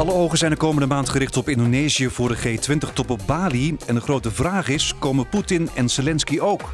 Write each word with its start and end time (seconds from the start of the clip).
Alle 0.00 0.12
ogen 0.12 0.38
zijn 0.38 0.50
de 0.50 0.56
komende 0.56 0.86
maand 0.86 1.08
gericht 1.08 1.36
op 1.36 1.48
Indonesië 1.48 2.08
voor 2.10 2.28
de 2.28 2.36
G20-top 2.38 3.10
op 3.10 3.20
Bali. 3.26 3.76
En 3.86 3.94
de 3.94 4.00
grote 4.00 4.30
vraag 4.30 4.68
is: 4.68 4.94
komen 4.98 5.28
Poetin 5.28 5.68
en 5.74 5.88
Zelensky 5.88 6.38
ook? 6.38 6.70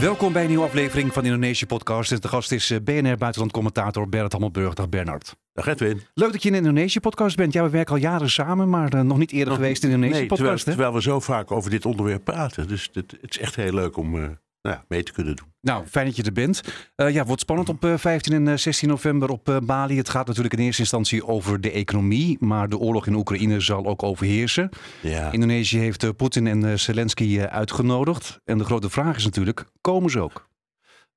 Welkom 0.00 0.32
bij 0.32 0.42
een 0.42 0.48
nieuwe 0.48 0.64
aflevering 0.64 1.12
van 1.12 1.24
Indonesië 1.24 1.66
Podcast. 1.66 2.22
De 2.22 2.28
gast 2.28 2.52
is 2.52 2.70
eh, 2.70 2.78
BNR-buitenlandcommentator 2.84 4.08
Bernard 4.08 4.32
Hammelburg. 4.32 4.74
Dag 4.74 4.88
Bernard. 4.88 5.36
Dag 5.52 5.66
Edwin. 5.66 6.00
Leuk 6.14 6.32
dat 6.32 6.42
je 6.42 6.48
in 6.48 6.54
de 6.54 6.60
Indonesië 6.60 7.00
Podcast 7.00 7.36
bent. 7.36 7.52
Ja, 7.52 7.62
we 7.62 7.70
werken 7.70 7.94
al 7.94 8.00
jaren 8.00 8.30
samen, 8.30 8.68
maar 8.68 8.94
uh, 8.94 9.00
nog 9.00 9.18
niet 9.18 9.32
eerder 9.32 9.48
Nog- 9.48 9.56
geweest 9.56 9.82
in 9.82 9.88
de 9.88 9.94
Indonesië 9.94 10.20
Nee, 10.20 10.28
Podcast. 10.28 10.64
terwijl, 10.64 10.76
terwijl 10.76 10.92
we 10.92 11.02
zo 11.02 11.20
vaak 11.20 11.50
over 11.50 11.70
dit 11.70 11.86
onderwerp 11.86 12.24
praten. 12.24 12.68
Dus 12.68 12.88
het, 12.92 13.16
het 13.20 13.30
is 13.30 13.38
echt 13.38 13.56
heel 13.56 13.72
leuk 13.72 13.96
om 13.96 14.22
eh, 14.22 14.28
nou 14.66 14.78
ja, 14.78 14.84
mee 14.88 15.02
te 15.02 15.12
kunnen 15.12 15.36
doen. 15.36 15.46
Nou, 15.60 15.86
fijn 15.86 16.06
dat 16.06 16.16
je 16.16 16.22
er 16.22 16.32
bent. 16.32 16.60
Eh, 16.94 17.10
ja, 17.12 17.24
wordt 17.24 17.40
spannend 17.40 17.68
op 17.68 17.84
eh, 17.84 17.96
15 17.98 18.32
en 18.32 18.48
eh, 18.48 18.56
16 18.56 18.88
november 18.88 19.28
op 19.30 19.48
eh, 19.48 19.56
Bali. 19.62 19.96
Het 19.96 20.08
gaat 20.08 20.26
natuurlijk 20.26 20.54
in 20.54 20.60
eerste 20.64 20.80
instantie 20.80 21.26
over 21.26 21.60
de 21.60 21.70
economie, 21.70 22.36
maar 22.40 22.68
de 22.68 22.78
oorlog 22.78 23.06
in 23.06 23.14
Oekraïne 23.14 23.60
zal 23.60 23.86
ook 23.86 24.02
overheersen. 24.02 24.68
Ja. 25.02 25.32
Indonesië 25.32 25.78
heeft 25.78 26.02
eh, 26.02 26.10
Poetin 26.16 26.46
en 26.46 26.64
eh, 26.70 26.74
Zelensky 26.76 27.38
eh, 27.38 27.44
uitgenodigd. 27.44 28.40
En 28.44 28.58
de 28.58 28.64
grote 28.64 28.90
vraag 28.90 29.16
is 29.16 29.24
natuurlijk, 29.24 29.64
komen 29.80 30.10
ze 30.10 30.20
ook? 30.20 30.48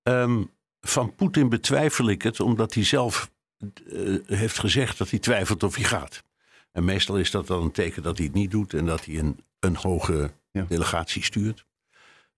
Ehm, 0.03 0.43
van 0.81 1.15
Poetin 1.15 1.49
betwijfel 1.49 2.09
ik 2.09 2.21
het, 2.21 2.39
omdat 2.39 2.73
hij 2.73 2.83
zelf 2.83 3.31
eh, 3.57 4.15
heeft 4.25 4.59
gezegd 4.59 4.97
dat 4.97 5.09
hij 5.09 5.19
twijfelt 5.19 5.63
of 5.63 5.75
hij 5.75 5.83
gaat. 5.83 6.23
En 6.71 6.85
meestal 6.85 7.17
is 7.17 7.31
dat 7.31 7.47
dan 7.47 7.63
een 7.63 7.71
teken 7.71 8.03
dat 8.03 8.17
hij 8.17 8.25
het 8.25 8.35
niet 8.35 8.51
doet 8.51 8.73
en 8.73 8.85
dat 8.85 9.05
hij 9.05 9.19
een, 9.19 9.39
een 9.59 9.75
hoge 9.75 10.31
Ja. 10.51 10.65
delegatie 10.69 11.23
stuurt. 11.23 11.65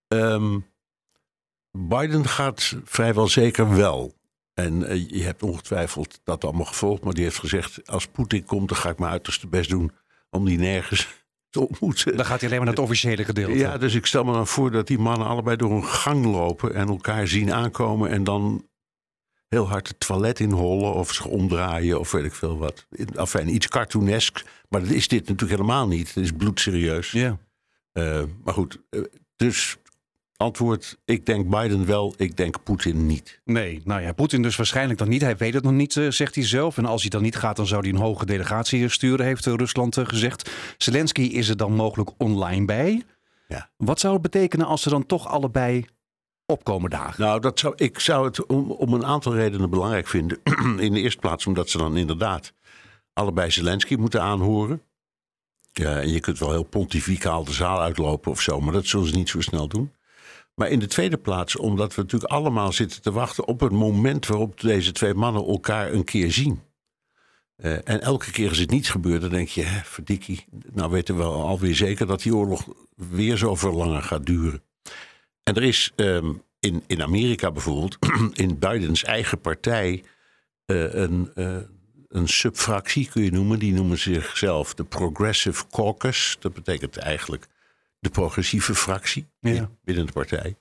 Ehm, 0.07 0.59
Biden 1.71 2.27
gaat 2.27 2.75
vrijwel 2.83 3.27
zeker 3.27 3.75
wel. 3.75 4.13
En 4.53 4.87
eh, 4.87 5.09
je 5.09 5.23
hebt 5.23 5.43
ongetwijfeld 5.43 6.19
dat 6.23 6.43
allemaal 6.43 6.65
gevolgd, 6.65 7.03
maar 7.03 7.13
die 7.13 7.23
heeft 7.23 7.39
gezegd: 7.39 7.87
als 7.87 8.07
Poetin 8.07 8.45
komt, 8.45 8.67
dan 8.69 8.77
ga 8.77 8.89
ik 8.89 8.99
mijn 8.99 9.11
uiterste 9.11 9.47
best 9.47 9.69
doen 9.69 9.91
om 10.29 10.45
die 10.45 10.57
nergens 10.57 11.07
te 11.49 11.67
ontmoeten. 11.67 12.17
Dan 12.17 12.25
gaat 12.25 12.39
hij 12.39 12.49
alleen 12.49 12.65
maar 12.65 12.67
naar 12.67 12.75
het 12.75 12.83
officiële 12.83 13.25
gedeelte. 13.25 13.57
Ja, 13.57 13.77
dus 13.77 13.95
ik 13.95 14.05
stel 14.05 14.23
me 14.23 14.33
dan 14.33 14.47
voor 14.47 14.71
dat 14.71 14.87
die 14.87 14.99
mannen 14.99 15.27
allebei 15.27 15.55
door 15.55 15.71
een 15.71 15.85
gang 15.85 16.25
lopen 16.25 16.73
en 16.73 16.87
elkaar 16.87 17.27
zien 17.27 17.53
aankomen 17.53 18.09
en 18.09 18.23
dan 18.23 18.69
heel 19.47 19.69
hard 19.69 19.87
het 19.87 19.99
toilet 19.99 20.39
inhollen 20.39 20.93
of 20.93 21.13
zich 21.13 21.25
omdraaien 21.25 21.99
of 21.99 22.11
weet 22.11 22.25
ik 22.25 22.33
veel 22.33 22.57
wat. 22.57 22.85
Enfin, 23.15 23.55
iets 23.55 23.67
cartoonesk, 23.67 24.43
maar 24.69 24.81
dat 24.81 24.89
is 24.89 25.07
dit 25.07 25.27
natuurlijk 25.27 25.51
helemaal 25.51 25.87
niet. 25.87 26.07
Het 26.07 26.23
is 26.23 26.31
bloedserieus. 26.31 27.11
ja. 27.11 27.37
Eh, 27.91 28.23
maar 28.43 28.53
goed, 28.53 28.79
eh, 28.89 29.01
dus 29.35 29.77
antwoord, 30.41 30.97
ik 31.05 31.25
denk 31.25 31.49
Biden 31.49 31.85
wel, 31.85 32.13
ik 32.17 32.37
denk 32.37 32.63
Poetin 32.63 33.05
niet. 33.05 33.41
Nee, 33.43 33.81
nou 33.83 34.01
ja, 34.01 34.13
Poetin 34.13 34.41
dus 34.41 34.55
waarschijnlijk 34.55 34.99
dan 34.99 35.09
niet. 35.09 35.21
Hij 35.21 35.37
weet 35.37 35.53
het 35.53 35.63
nog 35.63 35.73
niet, 35.73 35.97
eh, 35.97 36.09
zegt 36.09 36.35
hij 36.35 36.45
zelf. 36.45 36.77
En 36.77 36.85
als 36.85 37.01
hij 37.01 37.09
dan 37.09 37.21
niet 37.21 37.35
gaat, 37.35 37.55
dan 37.55 37.67
zou 37.67 37.81
hij 37.81 37.89
een 37.89 38.05
hoge 38.05 38.25
delegatie 38.25 38.89
sturen, 38.89 39.25
heeft 39.25 39.47
eh, 39.47 39.53
Rusland 39.53 39.97
eh, 39.97 40.05
gezegd. 40.05 40.51
Zelensky 40.77 41.21
is 41.21 41.49
er 41.49 41.57
dan 41.57 41.73
mogelijk 41.73 42.09
online 42.17 42.65
bij. 42.65 43.03
Ja. 43.47 43.69
Wat 43.77 43.99
zou 43.99 44.13
het 44.13 44.21
betekenen 44.21 44.65
als 44.65 44.81
ze 44.81 44.89
dan 44.89 45.05
toch 45.05 45.27
allebei 45.27 45.85
opkomen 46.45 46.89
dagen? 46.89 47.23
Nou, 47.23 47.39
dat 47.39 47.59
zou, 47.59 47.73
ik 47.77 47.99
zou 47.99 48.25
het 48.25 48.45
om, 48.45 48.71
om 48.71 48.93
een 48.93 49.05
aantal 49.05 49.35
redenen 49.35 49.69
belangrijk 49.69 50.07
vinden. 50.07 50.39
In 50.79 50.93
de 50.93 50.99
eerste 50.99 51.19
plaats 51.19 51.45
omdat 51.45 51.69
ze 51.69 51.77
dan 51.77 51.97
inderdaad 51.97 52.53
allebei 53.13 53.51
Zelensky 53.51 53.95
moeten 53.95 54.21
aanhoren. 54.21 54.81
Ja, 55.71 55.99
en 55.99 56.09
je 56.09 56.19
kunt 56.19 56.39
wel 56.39 56.51
heel 56.51 56.63
pontificaal 56.63 57.43
de 57.43 57.53
zaal 57.53 57.81
uitlopen 57.81 58.31
of 58.31 58.41
zo, 58.41 58.59
maar 58.61 58.73
dat 58.73 58.85
zullen 58.85 59.07
ze 59.07 59.15
niet 59.15 59.29
zo 59.29 59.41
snel 59.41 59.67
doen. 59.67 59.91
Maar 60.55 60.69
in 60.69 60.79
de 60.79 60.87
tweede 60.87 61.17
plaats 61.17 61.55
omdat 61.55 61.95
we 61.95 62.01
natuurlijk 62.01 62.31
allemaal 62.31 62.71
zitten 62.71 63.01
te 63.01 63.11
wachten 63.11 63.47
op 63.47 63.59
het 63.59 63.71
moment 63.71 64.27
waarop 64.27 64.61
deze 64.61 64.91
twee 64.91 65.13
mannen 65.13 65.45
elkaar 65.45 65.93
een 65.93 66.03
keer 66.03 66.31
zien. 66.31 66.61
Eh, 67.55 67.73
en 67.73 68.01
elke 68.01 68.31
keer 68.31 68.49
als 68.49 68.57
het 68.57 68.69
niet 68.69 68.89
gebeurt, 68.89 69.21
dan 69.21 69.29
denk 69.29 69.47
je, 69.47 69.61
hè, 69.63 69.79
verdikkie, 69.83 70.45
nou 70.73 70.91
weten 70.91 71.17
we 71.17 71.23
alweer 71.23 71.75
zeker 71.75 72.07
dat 72.07 72.21
die 72.21 72.35
oorlog 72.35 72.67
weer 72.95 73.37
zoveel 73.37 73.73
langer 73.73 74.01
gaat 74.01 74.25
duren. 74.25 74.63
En 75.43 75.55
er 75.55 75.63
is 75.63 75.91
ehm, 75.95 76.33
in, 76.59 76.83
in 76.87 77.01
Amerika 77.01 77.51
bijvoorbeeld, 77.51 77.97
in 78.43 78.59
Bidens 78.59 79.03
eigen 79.03 79.41
partij, 79.41 80.03
eh, 80.65 80.93
een, 80.93 81.31
eh, 81.35 81.57
een 82.07 82.27
subfractie 82.27 83.09
kun 83.09 83.23
je 83.23 83.31
noemen. 83.31 83.59
Die 83.59 83.73
noemen 83.73 83.97
zichzelf 83.97 84.73
de 84.73 84.83
Progressive 84.83 85.63
Caucus. 85.69 86.37
Dat 86.39 86.53
betekent 86.53 86.97
eigenlijk 86.97 87.47
de 88.01 88.09
progressieve 88.09 88.75
fractie 88.75 89.27
Ja. 89.39 89.69
binnen 89.83 90.05
de 90.05 90.11
partij. 90.11 90.55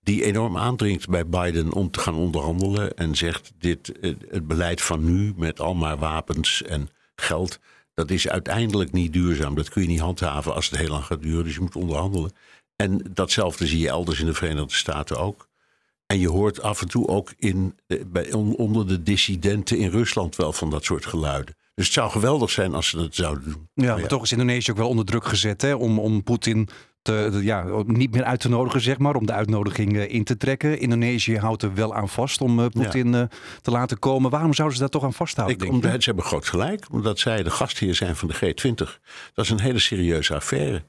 Die 0.00 0.24
enorm 0.24 0.56
aandringt 0.56 1.08
bij 1.08 1.26
Biden 1.26 1.72
om 1.72 1.90
te 1.90 2.00
gaan 2.00 2.14
onderhandelen. 2.14 2.96
En 2.96 3.14
zegt: 3.16 3.52
dit, 3.58 3.92
het 4.28 4.46
beleid 4.46 4.82
van 4.82 5.04
nu 5.04 5.32
met 5.36 5.60
al 5.60 5.74
maar 5.74 5.98
wapens 5.98 6.62
en 6.62 6.88
geld. 7.14 7.58
Dat 7.94 8.10
is 8.10 8.28
uiteindelijk 8.28 8.92
niet 8.92 9.12
duurzaam. 9.12 9.54
Dat 9.54 9.68
kun 9.68 9.82
je 9.82 9.88
niet 9.88 10.00
handhaven 10.00 10.54
als 10.54 10.70
het 10.70 10.78
heel 10.78 10.88
lang 10.88 11.04
gaat 11.04 11.22
duren. 11.22 11.44
Dus 11.44 11.54
je 11.54 11.60
moet 11.60 11.76
onderhandelen. 11.76 12.32
En 12.76 13.02
datzelfde 13.10 13.66
zie 13.66 13.78
je 13.78 13.88
elders 13.88 14.20
in 14.20 14.26
de 14.26 14.34
Verenigde 14.34 14.74
Staten 14.74 15.18
ook. 15.18 15.48
En 16.06 16.18
je 16.18 16.28
hoort 16.28 16.60
af 16.60 16.80
en 16.80 16.88
toe 16.88 17.06
ook 17.08 17.32
in, 17.38 17.78
eh, 17.86 18.00
bij, 18.06 18.32
on- 18.32 18.56
onder 18.56 18.88
de 18.88 19.02
dissidenten 19.02 19.78
in 19.78 19.90
Rusland 19.90 20.36
wel 20.36 20.52
van 20.52 20.70
dat 20.70 20.84
soort 20.84 21.06
geluiden. 21.06 21.56
Dus 21.76 21.84
het 21.84 21.94
zou 21.94 22.10
geweldig 22.10 22.50
zijn 22.50 22.74
als 22.74 22.88
ze 22.88 22.96
dat 22.96 23.14
zouden 23.14 23.44
doen. 23.44 23.68
Ja, 23.74 23.96
Maar 23.96 24.06
toch 24.06 24.22
is 24.22 24.32
Indonesië 24.32 24.70
ook 24.70 24.76
wel 24.76 24.88
onder 24.88 25.04
druk 25.04 25.24
gezet 25.24 25.62
hè, 25.62 25.74
om, 25.74 25.98
om 25.98 26.22
Poetin 26.22 26.68
te, 27.02 27.40
ja, 27.42 27.82
niet 27.86 28.10
meer 28.14 28.24
uit 28.24 28.40
te 28.40 28.48
nodigen, 28.48 28.80
zeg 28.80 28.98
maar, 28.98 29.14
om 29.14 29.26
de 29.26 29.32
uitnodiging 29.32 29.96
eh, 29.96 30.14
in 30.14 30.24
te 30.24 30.36
trekken. 30.36 30.78
Indonesië 30.78 31.38
houdt 31.38 31.62
er 31.62 31.74
wel 31.74 31.94
aan 31.94 32.08
vast 32.08 32.40
om 32.40 32.60
eh, 32.60 32.66
Poetin 32.66 33.14
eh, 33.14 33.22
te 33.62 33.70
laten 33.70 33.98
komen. 33.98 34.30
Waarom 34.30 34.54
zouden 34.54 34.76
ze 34.76 34.82
daar 34.82 34.92
toch 34.92 35.04
aan 35.04 35.12
vasthouden? 35.12 35.66
Ik, 35.66 35.72
omdat 35.72 36.02
ze 36.02 36.08
hebben 36.08 36.24
groot 36.24 36.48
gelijk, 36.48 36.86
omdat 36.90 37.18
zij 37.18 37.42
de 37.42 37.50
gastheer 37.50 37.94
zijn 37.94 38.16
van 38.16 38.28
de 38.28 38.34
G20. 38.34 39.00
Dat 39.34 39.44
is 39.44 39.50
een 39.50 39.60
hele 39.60 39.78
serieuze 39.78 40.34
affaire. 40.34 40.82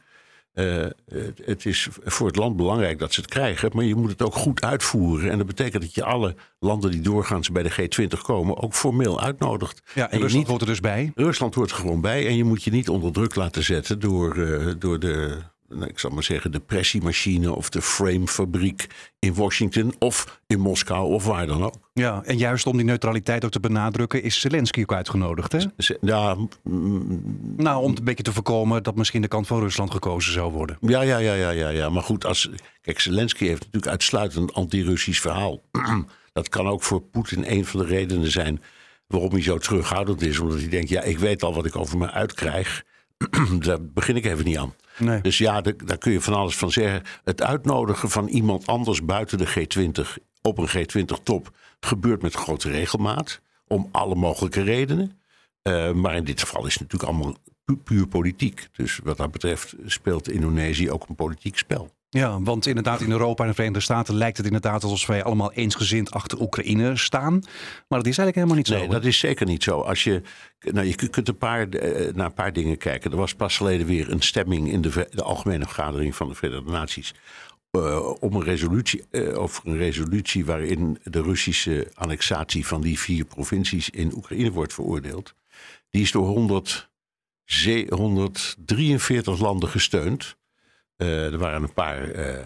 Eh, 0.58 0.86
het, 1.10 1.42
het 1.46 1.66
is 1.66 1.88
voor 2.04 2.28
het 2.28 2.36
land 2.36 2.56
belangrijk 2.58 3.00
dat 3.00 3.14
ze 3.14 3.20
het 3.22 3.30
krijgen, 3.30 3.70
maar 3.74 3.84
je 3.84 3.96
moet 3.96 4.10
het 4.10 4.22
ook 4.22 4.34
goed 4.34 4.62
uitvoeren. 4.64 5.32
En 5.32 5.38
dat 5.38 5.48
betekent 5.48 5.82
dat 5.84 5.96
je 5.96 6.04
alle 6.04 6.36
landen 6.60 6.92
die 6.92 7.02
doorgaans 7.02 7.52
bij 7.52 7.64
de 7.64 7.72
G20 7.72 8.22
komen 8.22 8.62
ook 8.62 8.74
formeel 8.74 9.22
uitnodigt. 9.22 9.82
Ja, 9.94 10.04
En 10.12 10.20
Rusland 10.20 10.34
niet- 10.34 10.48
hoort 10.48 10.62
er 10.62 10.68
dus 10.68 10.80
bij. 10.80 11.12
Rusland 11.16 11.56
hoort 11.56 11.70
er 11.70 11.76
gewoon 11.76 12.02
bij 12.02 12.28
en 12.28 12.36
je 12.36 12.44
moet 12.44 12.64
je 12.64 12.72
niet 12.72 12.90
onder 12.90 13.12
druk 13.12 13.36
laten 13.36 13.64
zetten 13.64 14.00
door, 14.00 14.36
eh, 14.44 14.74
door 14.80 15.00
de, 15.00 15.38
nou, 15.70 15.86
ik 15.86 16.00
zal 16.00 16.10
maar 16.10 16.24
zeggen, 16.24 16.52
de 16.52 16.60
pressiemachine 16.60 17.54
of 17.54 17.70
de 17.70 17.82
framefabriek 17.82 18.88
in 19.20 19.34
Washington 19.34 19.94
of 20.00 20.42
in 20.48 20.60
Moskou 20.60 21.14
of 21.14 21.26
waar 21.26 21.48
dan 21.48 21.64
ook. 21.64 21.74
Ja, 21.94 22.22
en 22.24 22.38
juist 22.38 22.68
om 22.68 22.78
die 22.78 22.86
neutraliteit 22.86 23.46
ook 23.46 23.52
te 23.52 23.60
benadrukken, 23.60 24.24
is 24.24 24.40
Zelensky 24.40 24.82
ook 24.82 24.94
uitgenodigd. 24.94 25.52
Hè? 25.52 25.60
Ja, 26.02 26.36
mm, 26.64 27.56
Nou, 27.58 27.84
om 27.84 27.90
het 27.90 28.00
een 28.00 28.06
beetje 28.06 28.24
te 28.24 28.34
voorkomen 28.34 28.84
dat 28.84 28.96
misschien 28.96 29.22
de 29.22 29.28
kant 29.28 29.48
van 29.48 29.60
Rusland 29.60 29.92
gekozen 29.92 30.34
zou 30.34 30.52
worden. 30.52 30.78
Ja, 30.82 31.02
ja, 31.02 31.18
ja, 31.18 31.34
ja, 31.34 31.50
ja, 31.50 31.70
ja. 31.70 31.90
Maar 31.90 32.04
goed, 32.04 32.26
als, 32.26 32.50
kijk, 32.82 33.00
Zelensky 33.00 33.46
heeft 33.46 33.60
natuurlijk 33.60 33.92
uitsluitend 33.92 34.50
een 34.50 34.56
anti-Russisch 34.56 35.22
verhaal. 35.22 35.62
Dat 36.34 36.50
kan 36.50 36.68
ook 36.68 36.84
voor 36.84 37.02
Poetin 37.02 37.44
een 37.48 37.66
van 37.66 37.80
de 37.80 37.86
redenen 37.86 38.32
zijn 38.32 38.62
waarom 39.08 39.32
hij 39.32 39.42
zo 39.42 39.58
terughoudend 39.58 40.22
is. 40.22 40.40
Omdat 40.40 40.60
hij 40.60 40.70
denkt, 40.70 40.90
ja, 40.90 41.02
ik 41.02 41.20
weet 41.20 41.44
al 41.44 41.54
wat 41.54 41.66
ik 41.66 41.76
over 41.76 41.98
me 41.98 42.12
uitkrijg. 42.12 42.84
Daar 43.60 43.82
begin 43.82 44.16
ik 44.16 44.26
even 44.26 44.46
niet 44.46 44.58
aan. 44.58 44.74
Nee. 44.98 45.22
Dus 45.22 45.38
ja, 45.38 45.62
daar, 45.62 45.98
kun 45.98 46.12
je 46.12 46.22
van 46.22 46.34
alles 46.34 46.56
van 46.56 46.72
zeggen. 46.72 47.04
Het 47.24 47.42
uitnodigen 47.42 48.10
van 48.10 48.28
iemand 48.28 48.68
anders 48.68 49.06
buiten 49.06 49.38
de 49.38 49.48
G20 49.48 50.24
op 50.42 50.58
een 50.58 50.70
G20-top 50.70 51.52
gebeurt 51.80 52.22
met 52.22 52.34
grote 52.34 52.70
regelmaat. 52.70 53.42
Om 53.68 53.90
alle 53.92 54.16
mogelijke 54.16 54.62
redenen. 54.62 55.20
Eh, 55.62 55.92
maar 55.92 56.16
in 56.16 56.24
dit 56.24 56.40
geval 56.40 56.66
is 56.66 56.74
het 56.74 56.82
natuurlijk 56.82 57.12
allemaal 57.12 57.36
pu- 57.66 57.78
puur 57.78 58.08
politiek. 58.08 58.68
Dus 58.72 59.00
wat 59.04 59.18
dat 59.18 59.32
betreft 59.32 59.76
speelt 59.86 60.30
Indonesië 60.30 60.92
ook 60.92 61.10
een 61.10 61.16
politiek 61.16 61.58
spel. 61.58 61.96
Ja, 62.10 62.42
want 62.42 62.66
inderdaad 62.68 63.02
in 63.02 63.12
Europa 63.12 63.44
en 63.44 63.50
de 63.50 63.56
Verenigde 63.56 63.82
Staten 63.84 64.16
lijkt 64.16 64.38
het 64.38 64.46
inderdaad 64.46 64.84
alsof 64.84 65.08
wij 65.08 65.24
allemaal 65.24 65.54
eensgezind 65.54 66.12
achter 66.12 66.42
Oekraïne 66.42 66.98
staan. 66.98 67.34
Maar 67.88 68.00
dat 68.00 68.06
is 68.08 68.18
eigenlijk 68.18 68.36
helemaal 68.36 68.56
niet 68.56 68.68
zo. 68.68 68.74
Nee, 68.78 68.88
dat 68.90 69.06
is 69.06 69.20
zeker 69.20 69.46
niet 69.46 69.64
zo. 69.64 69.80
Als 69.82 70.04
je, 70.04 70.22
nou, 70.60 70.88
je 70.88 70.96
kunt- 71.10 71.28
een 71.28 71.38
paar, 71.38 71.70
eh, 71.70 72.14
naar 72.14 72.26
een 72.26 72.34
paar 72.34 72.54
dingen 72.54 72.78
kijken. 72.78 73.12
Er 73.12 73.18
was 73.18 73.34
pas 73.34 73.58
geleden 73.58 73.88
weer 73.88 74.12
een 74.12 74.22
stemming 74.22 74.72
in 74.72 74.82
de, 74.82 75.08
Algemene 75.24 75.64
Vergadering 75.66 76.16
van 76.16 76.28
de 76.28 76.36
Verenigde 76.36 76.72
Naties. 76.72 77.14
eh, 77.72 78.14
om 78.20 78.36
een 78.36 78.44
resolutie, 78.44 79.04
eh, 79.12 79.38
over 79.42 79.68
een 79.68 79.78
resolutie 79.78 80.46
waarin 80.46 81.00
de 81.04 81.22
Russische 81.22 81.88
annexatie 81.94 82.68
van 82.68 82.82
die 82.82 83.00
vier 83.00 83.26
provincies 83.26 83.90
in 83.90 84.16
Oekraïne 84.16 84.52
wordt 84.52 84.74
veroordeeld. 84.74 85.34
Die 85.90 86.02
is 86.02 86.12
door 86.12 86.28
100, 86.28 86.90
ze- 87.46 87.88
143 87.90 89.40
landen 89.40 89.70
gesteund. 89.70 90.38
Eh, 90.98 91.32
er 91.32 91.38
waren 91.38 91.64
een 91.64 91.74
paar 91.74 92.12
eh, 92.12 92.46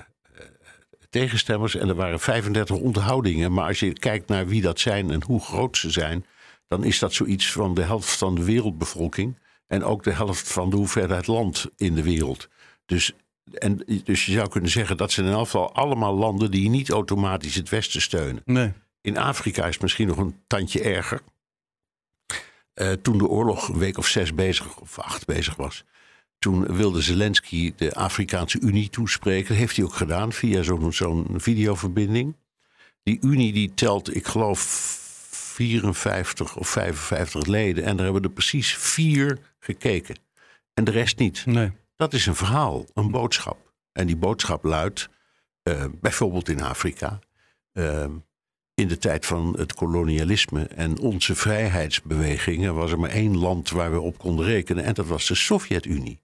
tegenstemmers 1.10 1.76
en 1.76 1.90
er 1.90 1.96
waren 1.96 2.20
35 2.20 2.76
onthoudingen. 2.76 3.54
Maar 3.54 3.68
als 3.68 3.80
je 3.80 3.94
kijkt 3.94 4.28
naar 4.28 4.48
wie 4.48 4.62
dat 4.62 4.80
zijn 4.80 5.12
en 5.12 5.24
hoe 5.24 5.42
groot 5.42 5.78
ze 5.78 5.90
zijn, 5.90 6.26
dan 6.68 6.84
is 6.84 7.00
dat 7.00 7.14
zoiets 7.14 7.52
van 7.52 7.74
de 7.74 7.82
helft 7.82 8.18
van 8.18 8.36
de 8.36 8.44
wereldbevolking. 8.44 9.40
En 9.68 9.84
ook 9.84 10.04
de 10.04 10.12
helft 10.12 10.52
van 10.52 10.70
de 10.70 10.76
hoeveelheid 10.76 11.28
land 11.28 11.66
in 11.78 11.96
de 11.96 12.04
wereld. 12.04 12.50
Dus, 12.86 13.12
en, 13.54 13.84
dus 14.04 14.26
je 14.26 14.32
zou 14.32 14.50
kunnen 14.50 14.70
zeggen 14.70 14.98
dat 14.98 15.12
zijn 15.12 15.26
in 15.26 15.32
elk 15.32 15.46
geval 15.46 15.74
allemaal 15.74 16.14
landen 16.14 16.52
die 16.52 16.70
niet 16.70 16.90
automatisch 16.90 17.56
het 17.56 17.70
Westen 17.70 18.02
steunen. 18.02 18.42
Nee. 18.46 18.74
In 19.02 19.18
Afrika 19.18 19.66
is 19.66 19.74
het 19.74 19.82
misschien 19.82 20.08
nog 20.08 20.18
een 20.18 20.36
tandje 20.48 20.82
erger. 20.82 21.22
toen 23.02 23.18
de 23.18 23.28
oorlog 23.28 23.68
een 23.68 23.78
week 23.78 23.98
of 23.98 24.08
zes 24.08 24.34
bezig, 24.34 24.80
of 24.80 25.00
acht 25.00 25.26
bezig 25.26 25.56
was. 25.56 25.86
Toen 26.42 26.76
wilde 26.76 27.02
Zelensky 27.02 27.74
de 27.76 27.94
Afrikaanse 27.94 28.60
Unie 28.60 28.90
toespreken. 28.90 29.48
Dat 29.48 29.58
heeft 29.58 29.76
hij 29.76 29.86
ook 29.86 29.94
gedaan 29.94 30.34
via 30.34 30.62
zo'n 30.62 30.94
zo'n 30.94 31.28
videoverbinding. 31.38 32.36
Die 33.04 33.18
Unie 33.22 33.54
die 33.54 33.74
telt, 33.74 34.16
ik 34.16 34.28
geloof, 34.28 34.60
54 35.30 36.56
of 36.56 36.70
55 36.70 37.46
leden. 37.46 37.84
En 37.84 37.96
daar 37.96 38.06
hebben 38.06 38.24
er 38.24 38.30
precies 38.30 38.78
vier 38.78 39.40
gekeken. 39.60 40.16
En 40.74 40.84
de 40.84 40.92
rest 40.92 41.18
niet. 41.18 41.46
Nee. 41.46 41.72
Dat 41.96 42.14
is 42.14 42.26
een 42.26 42.36
verhaal, 42.36 42.86
een 42.94 43.12
boodschap. 43.12 43.74
En 43.92 44.08
die 44.08 44.18
boodschap 44.18 44.64
luidt, 44.64 45.10
uh, 45.64 45.86
bijvoorbeeld 46.02 46.50
in 46.50 46.62
Afrika, 46.62 47.20
uh, 47.74 48.06
in 48.74 48.88
de 48.88 48.98
tijd 48.98 49.26
van 49.26 49.56
het 49.58 49.74
kolonialisme 49.74 50.64
en 50.64 51.00
onze 51.00 51.36
vrijheidsbewegingen 51.36 52.76
was 52.76 52.92
er 52.92 53.00
maar 53.00 53.10
één 53.10 53.38
land 53.38 53.70
waar 53.70 53.92
we 53.92 54.00
op 54.00 54.18
konden 54.18 54.46
rekenen. 54.46 54.84
En 54.84 54.94
dat 54.94 55.08
was 55.08 55.28
de 55.28 55.36
Sovjet-Unie. 55.36 56.22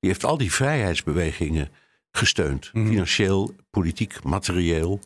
Die 0.00 0.10
heeft 0.10 0.24
al 0.24 0.36
die 0.36 0.52
vrijheidsbewegingen 0.52 1.68
gesteund. 2.12 2.70
Mhm. 2.72 2.86
Financieel, 2.86 3.54
politiek, 3.70 4.22
materieel. 4.22 5.00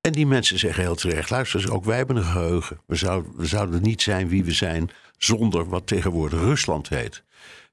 En 0.00 0.12
die 0.12 0.26
mensen 0.26 0.58
zeggen 0.58 0.82
heel 0.82 0.94
terecht: 0.94 1.30
luister, 1.30 1.72
ook 1.72 1.84
wij 1.84 1.96
hebben 1.96 2.16
een 2.16 2.24
geheugen. 2.24 2.80
We 2.86 2.94
zouden, 2.94 3.36
we 3.36 3.46
zouden 3.46 3.82
niet 3.82 4.02
zijn 4.02 4.28
wie 4.28 4.44
we 4.44 4.52
zijn 4.52 4.90
zonder 5.16 5.68
wat 5.68 5.86
tegenwoordig 5.86 6.40
Rusland 6.40 6.88
heet. 6.88 7.22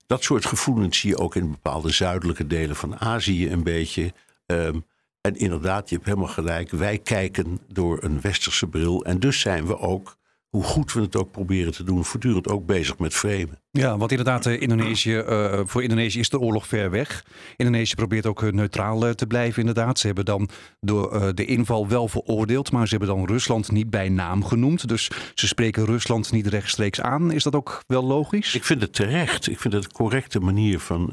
Dat 0.08 0.24
soort 0.24 0.46
gevoelens 0.46 1.00
zie 1.00 1.10
je 1.10 1.18
ook 1.18 1.36
in 1.36 1.52
bepaalde 1.52 1.92
zuidelijke 1.92 2.48
delen 2.48 2.76
van 2.76 3.00
Azië 3.00 3.52
een 3.52 3.64
beetje. 3.64 4.14
Ehm, 4.46 4.80
en 5.22 5.36
inderdaad, 5.36 5.90
je 5.90 5.96
hebt 5.96 6.08
helemaal 6.08 6.28
gelijk. 6.28 6.72
Wij 6.72 6.98
kijken 6.98 7.60
door 7.68 8.04
een 8.04 8.22
westerse 8.22 8.68
bril. 8.68 9.06
En 9.06 9.20
dus 9.20 9.40
zijn 9.40 9.68
we 9.68 9.78
ook, 9.78 10.18
hoe 10.56 10.64
goed 10.64 10.94
we 10.94 11.02
het 11.02 11.16
ook 11.16 11.32
proberen 11.32 11.74
te 11.74 11.84
doen, 11.84 12.06
voortdurend 12.06 12.48
ook 12.48 12.66
bezig 12.66 12.98
met 12.98 13.14
framen. 13.14 13.60
Ja, 13.72 13.98
want 13.98 14.12
inderdaad, 14.12 14.46
eh, 14.46 14.62
Indonesië, 14.62 15.18
uh, 15.18 15.60
voor 15.66 15.84
Indonesië 15.84 16.20
is 16.20 16.30
de 16.30 16.40
oorlog 16.40 16.68
ver 16.68 16.90
weg. 16.90 17.26
Indonesië 17.56 17.96
probeert 17.96 18.26
ook 18.26 18.44
eh, 18.44 18.52
neutraal 18.52 19.16
te 19.16 19.28
blijven, 19.28 19.60
inderdaad. 19.60 20.00
Ze 20.00 20.06
hebben 20.06 20.26
dan 20.26 20.50
door 20.80 21.36
de 21.36 21.46
inval 21.46 21.88
wel 21.88 22.08
veroordeeld, 22.08 22.72
maar 22.72 22.88
ze 22.88 22.96
hebben 22.96 23.16
dan 23.16 23.26
Rusland 23.26 23.72
niet 23.72 23.90
bij 23.90 24.10
naam 24.10 24.44
genoemd. 24.46 24.88
Dus 24.88 25.12
ze 25.34 25.48
spreken 25.48 25.86
Rusland 25.86 26.32
niet 26.32 26.48
rechtstreeks 26.48 27.02
aan. 27.02 27.32
Is 27.32 27.44
dat 27.44 27.56
ook 27.56 27.84
wel 27.88 28.04
logisch? 28.04 28.56
Ik 28.56 28.64
vind 28.64 28.82
het 28.82 28.94
terecht. 28.94 29.50
Ik 29.50 29.60
vind 29.60 29.74
het 29.74 29.84
een 29.84 29.92
correcte 29.92 30.40
manier 30.40 30.80
van 30.80 31.12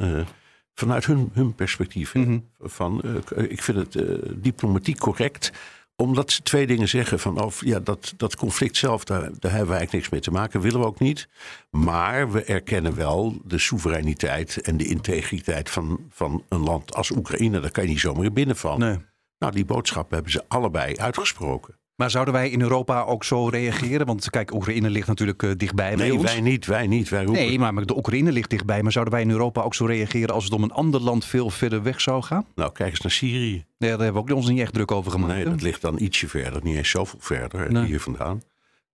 vanuit 0.74 1.06
hun, 1.06 1.30
hun 1.32 1.54
perspectief. 1.54 2.14
Mhm. 2.14 2.38
van, 2.58 3.02
ik 3.48 3.62
vind 3.62 3.78
het 3.78 4.04
diplomatiek 4.42 4.98
correct. 4.98 5.52
Omdat 5.96 6.30
ze 6.30 6.42
twee 6.42 6.66
dingen 6.66 6.88
zeggen 6.88 7.18
van 7.18 7.42
of, 7.42 7.64
ja, 7.64 7.80
dat, 7.80 8.14
dat 8.16 8.36
conflict 8.36 8.76
zelf, 8.76 9.04
daar, 9.04 9.20
daar 9.20 9.50
hebben 9.50 9.70
we 9.70 9.76
eigenlijk 9.76 9.92
niks 9.92 10.08
mee 10.08 10.20
te 10.20 10.30
maken, 10.30 10.60
willen 10.60 10.80
we 10.80 10.86
ook 10.86 10.98
niet. 10.98 11.28
Maar 11.70 12.30
we 12.30 12.44
erkennen 12.44 12.94
wel 12.94 13.40
de 13.44 13.58
soevereiniteit 13.58 14.60
en 14.60 14.76
de 14.76 14.84
integriteit 14.84 15.70
van, 15.70 16.06
van 16.08 16.44
een 16.48 16.62
land 16.62 16.94
als 16.94 17.10
Oekraïne. 17.10 17.60
Daar 17.60 17.70
kan 17.70 17.82
je 17.82 17.88
niet 17.88 18.00
zomaar 18.00 18.32
binnenvallen. 18.32 18.88
Nee. 18.88 18.98
Nou, 19.38 19.54
die 19.54 19.64
boodschap 19.64 20.10
hebben 20.10 20.32
ze 20.32 20.44
allebei 20.48 20.96
uitgesproken. 20.96 21.80
Maar 21.96 22.10
zouden 22.10 22.34
wij 22.34 22.50
in 22.50 22.60
Europa 22.60 23.02
ook 23.02 23.24
zo 23.24 23.48
reageren? 23.48 24.06
Want 24.06 24.30
kijk, 24.30 24.54
Oekraïne 24.54 24.90
ligt 24.90 25.06
natuurlijk 25.06 25.42
uh, 25.42 25.50
dichtbij 25.56 25.94
nee, 25.94 26.14
ons. 26.14 26.22
wij 26.22 26.40
niet, 26.40 26.66
wij 26.66 26.86
niet. 26.86 27.08
Wij 27.08 27.24
roepen... 27.24 27.42
Nee, 27.42 27.58
maar 27.58 27.86
de 27.86 27.96
Oekraïne 27.96 28.32
ligt 28.32 28.50
dichtbij. 28.50 28.82
Maar 28.82 28.92
zouden 28.92 29.14
wij 29.14 29.22
in 29.22 29.30
Europa 29.30 29.62
ook 29.62 29.74
zo 29.74 29.84
reageren 29.84 30.34
als 30.34 30.44
het 30.44 30.52
om 30.52 30.62
een 30.62 30.72
ander 30.72 31.00
land 31.00 31.24
veel 31.24 31.50
verder 31.50 31.82
weg 31.82 32.00
zou 32.00 32.22
gaan? 32.22 32.46
Nou, 32.54 32.72
kijk 32.72 32.90
eens 32.90 33.00
naar 33.00 33.12
Syrië. 33.12 33.64
Nee, 33.78 33.90
daar 33.90 34.00
hebben 34.00 34.24
we 34.24 34.30
ook 34.30 34.36
ons 34.36 34.48
niet 34.48 34.60
echt 34.60 34.72
druk 34.72 34.90
over 34.90 35.10
gemaakt. 35.10 35.34
Nee, 35.34 35.44
dat 35.44 35.62
ligt 35.62 35.80
dan 35.80 35.98
ietsje 35.98 36.28
verder, 36.28 36.62
niet 36.62 36.76
eens 36.76 36.90
zoveel 36.90 37.18
verder, 37.20 37.72
nee. 37.72 37.84
hier 37.84 38.00
vandaan. 38.00 38.42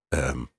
Um, 0.09 0.49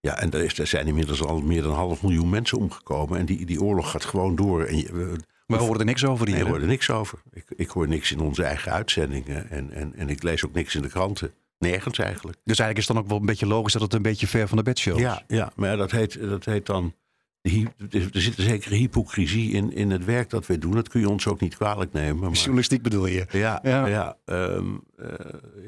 ja, 0.00 0.18
en 0.18 0.30
er, 0.30 0.44
is, 0.44 0.58
er, 0.58 0.66
zijn 0.66 0.86
inmiddels 0.86 1.22
al 1.22 1.40
meer 1.40 1.62
dan 1.62 1.70
een 1.70 1.76
half 1.76 2.02
miljoen 2.02 2.28
mensen 2.28 2.58
omgekomen. 2.58 3.18
En 3.18 3.26
die, 3.26 3.46
die 3.46 3.60
oorlog 3.60 3.90
gaat 3.90 4.04
gewoon 4.04 4.36
door. 4.36 4.64
En 4.64 4.76
je, 4.76 4.92
we, 4.92 5.16
we 5.46 5.56
horen 5.56 5.78
er 5.78 5.84
niks 5.84 6.04
over 6.04 6.26
hier. 6.26 6.34
Nee, 6.34 6.44
we 6.44 6.50
horen 6.50 6.62
er 6.62 6.68
niks 6.68 6.90
over. 6.90 7.18
Ik, 7.32 7.44
ik 7.56 7.68
hoor 7.68 7.88
niks 7.88 8.12
in 8.12 8.20
onze 8.20 8.42
eigen 8.42 8.72
uitzendingen. 8.72 9.50
En, 9.50 9.70
en, 9.72 9.94
en 9.94 10.08
ik 10.08 10.22
lees 10.22 10.44
ook 10.44 10.52
niks 10.52 10.74
in 10.74 10.82
de 10.82 10.88
kranten. 10.88 11.32
Nergens 11.58 11.98
eigenlijk. 11.98 12.38
Dus 12.44 12.58
eigenlijk 12.58 12.78
is 12.78 12.86
het 12.86 12.94
dan 12.94 13.04
ook 13.04 13.10
wel 13.10 13.20
een 13.20 13.26
beetje 13.26 13.46
logisch 13.46 13.72
dat 13.72 13.82
het 13.82 13.94
een 13.94 14.02
beetje 14.02 14.26
ver 14.26 14.48
van 14.48 14.56
de 14.56 14.62
bedshow 14.62 14.96
is. 14.96 15.02
Ja, 15.02 15.22
ja 15.26 15.52
maar 15.56 15.76
dat 15.76 15.90
heet, 15.90 16.20
dat 16.20 16.44
heet 16.44 16.66
dan. 16.66 16.94
Er 17.42 18.08
zit 18.10 18.38
een 18.38 18.44
zekere 18.44 18.74
hypocrisie 18.74 19.52
in, 19.52 19.72
in 19.72 19.90
het 19.90 20.04
werk 20.04 20.30
dat 20.30 20.46
we 20.46 20.58
doen. 20.58 20.72
Dat 20.72 20.88
kun 20.88 21.00
je 21.00 21.08
ons 21.08 21.26
ook 21.26 21.40
niet 21.40 21.56
kwalijk 21.56 21.92
nemen. 21.92 22.20
Maar, 22.20 22.32
Journalistiek 22.32 22.82
bedoel 22.82 23.06
je? 23.06 23.26
Ja, 23.30 23.60
ja. 23.62 23.86
ja, 23.86 24.16
um, 24.24 24.80
uh, 25.00 25.08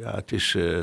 ja 0.01 0.15
het, 0.15 0.33
is, 0.33 0.55
uh, 0.55 0.83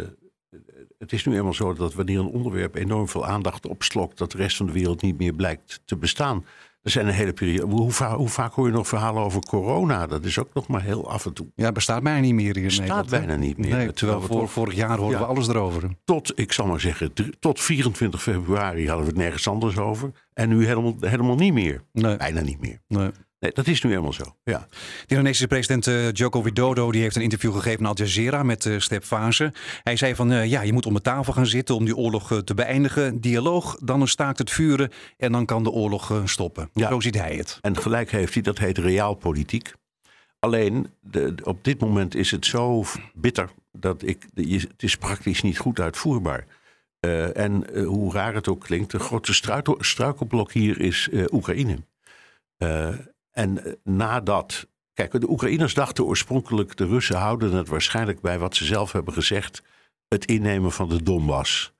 het 0.98 1.13
is 1.13 1.25
nu 1.25 1.36
eenmaal 1.36 1.53
zo 1.53 1.74
dat 1.74 1.94
wanneer 1.94 2.19
een 2.19 2.25
onderwerp 2.25 2.75
enorm 2.75 3.07
veel 3.07 3.25
aandacht 3.25 3.68
opslokt, 3.68 4.18
dat 4.18 4.31
de 4.31 4.38
rest 4.38 4.57
van 4.57 4.65
de 4.65 4.71
wereld 4.71 5.01
niet 5.01 5.18
meer 5.18 5.33
blijkt 5.33 5.81
te 5.86 5.95
bestaan. 5.95 6.45
Er 6.88 6.94
zijn 6.94 7.07
een 7.07 7.13
hele 7.13 7.34
periode. 7.34 7.75
Hoe, 7.75 7.92
va 7.92 8.16
hoe, 8.16 8.28
vaak 8.28 8.54
hoor 8.54 8.68
je 8.68 8.74
nog 8.74 8.88
verhalen 8.88 9.24
over 9.24 9.42
corona? 9.42 10.07
Dat 10.07 10.24
is 10.24 10.39
ook 10.39 10.54
nog 10.54 10.68
maar 10.68 10.81
heel 10.81 11.10
af 11.10 11.25
en 11.25 11.34
toe. 11.34 11.48
Ja, 11.56 11.72
bestaat 11.72 12.04
bijna 12.04 12.19
niet 12.19 12.34
meer 12.34 12.56
hier. 12.56 12.63
Bestaat 12.63 13.10
bijna 13.10 13.36
niet 13.36 13.57
meer. 13.57 13.75
Nee, 13.75 13.94
terwijl 13.94 14.22
voor, 14.22 14.39
tot, 14.39 14.50
vorig 14.50 14.75
jaar 14.75 14.98
hoorden 14.98 15.19
ja, 15.19 15.25
we 15.25 15.31
alles 15.31 15.48
erover. 15.48 15.84
Tot, 16.04 16.39
ik 16.39 16.51
zal 16.51 16.66
maar 16.66 16.80
zeggen, 16.80 17.13
tot 17.39 17.60
24 17.60 18.22
februari 18.22 18.88
hadden 18.88 19.06
we 19.06 19.12
het 19.12 19.19
nergens 19.19 19.48
anders 19.48 19.78
over. 19.78 20.12
En 20.34 20.50
nu 20.50 20.66
helemaal, 20.66 20.95
helemaal 21.00 21.36
niet 21.36 21.54
meer. 21.54 21.84
Nee. 21.92 22.18
Bijna 22.18 22.42
niet 22.42 22.60
meer. 22.60 22.81
Nee. 22.88 23.12
Nee, 23.39 23.51
dat 23.54 23.68
is 23.68 23.81
nu 23.81 23.89
helemaal 23.89 24.13
zo. 24.13 24.24
Ja. 24.44 24.68
De 24.69 25.06
Indonesische 25.07 25.48
president 25.48 25.88
uh, 25.88 26.12
Joko 26.12 26.44
Widodo 26.44 26.92
die 26.92 27.01
heeft 27.01 27.16
een 27.16 27.22
interview 27.22 27.54
gegeven 27.54 27.80
aan 27.80 27.86
Al 27.86 27.98
Jazeera 27.98 28.44
met 28.44 28.66
uh, 28.66 28.80
Step 28.80 29.04
Fase. 29.04 29.54
Hij 29.84 29.95
zei 29.95 30.16
van 30.16 30.31
uh, 30.31 30.45
ja, 30.45 30.62
je 30.62 30.74
moet 30.74 30.86
om 30.86 30.94
de 30.94 31.01
tafel 31.01 31.34
gaan 31.34 31.45
zitten 31.45 31.75
om 31.75 31.86
die 31.86 31.95
oorlog 31.95 32.42
te 32.44 32.54
beëindigen. 32.54 33.22
Dialoog, 33.22 33.78
dan 33.84 34.01
een 34.01 34.07
staakt 34.07 34.38
het 34.38 34.51
vuren 34.51 34.92
en 35.18 35.31
dan 35.31 35.45
kan 35.45 35.63
de 35.63 35.69
oorlog 35.69 36.22
stoppen. 36.25 36.69
Ja. 36.74 36.89
Zo 36.89 37.00
ziet 37.00 37.18
hij 37.18 37.36
het. 37.36 37.57
En 37.62 37.78
gelijk 37.78 38.12
heeft 38.12 38.34
hij, 38.34 38.44
dat 38.44 38.57
heet 38.57 38.78
realpolitiek. 38.78 39.74
Alleen 40.39 40.89
de, 41.01 41.36
op 41.44 41.63
dit 41.63 41.80
moment 41.80 42.16
is 42.16 42.31
het 42.31 42.45
zo 42.45 42.84
bitter 43.13 43.50
dat 43.72 44.01
ik, 44.04 44.25
je, 44.34 44.60
het 44.60 44.84
is 44.84 44.95
praktisch 44.95 45.42
niet 45.42 45.57
goed 45.60 45.80
uitvoerbaar. 45.80 46.45
en 47.34 47.84
hoe 47.84 48.13
raar 48.13 48.34
het 48.34 48.48
ook 48.48 48.62
klinkt, 48.62 48.92
de 48.92 49.00
grootste 49.00 49.57
struikelblok 49.80 50.51
hier 50.51 50.80
is 50.80 51.10
Oekraïne. 51.31 51.78
En 53.38 53.63
eh, 53.63 53.74
nadat. 53.84 54.68
Kijk, 54.94 55.22
de 55.22 55.30
Oekraïners 55.30 55.74
dachten 55.74 56.06
oorspronkelijk. 56.06 56.78
de 56.78 56.86
Russen 56.86 57.16
houden 57.16 57.54
het 57.54 57.68
waarschijnlijk 57.68 58.22
bij 58.22 58.39
wat 58.39 58.56
ze 58.56 58.66
zelf 58.66 58.92
hebben 58.92 59.13
gezegd. 59.13 59.63
het 60.07 60.25
innemen 60.25 60.72
van 60.72 60.89
de 60.89 61.04
Donbass. 61.04 61.74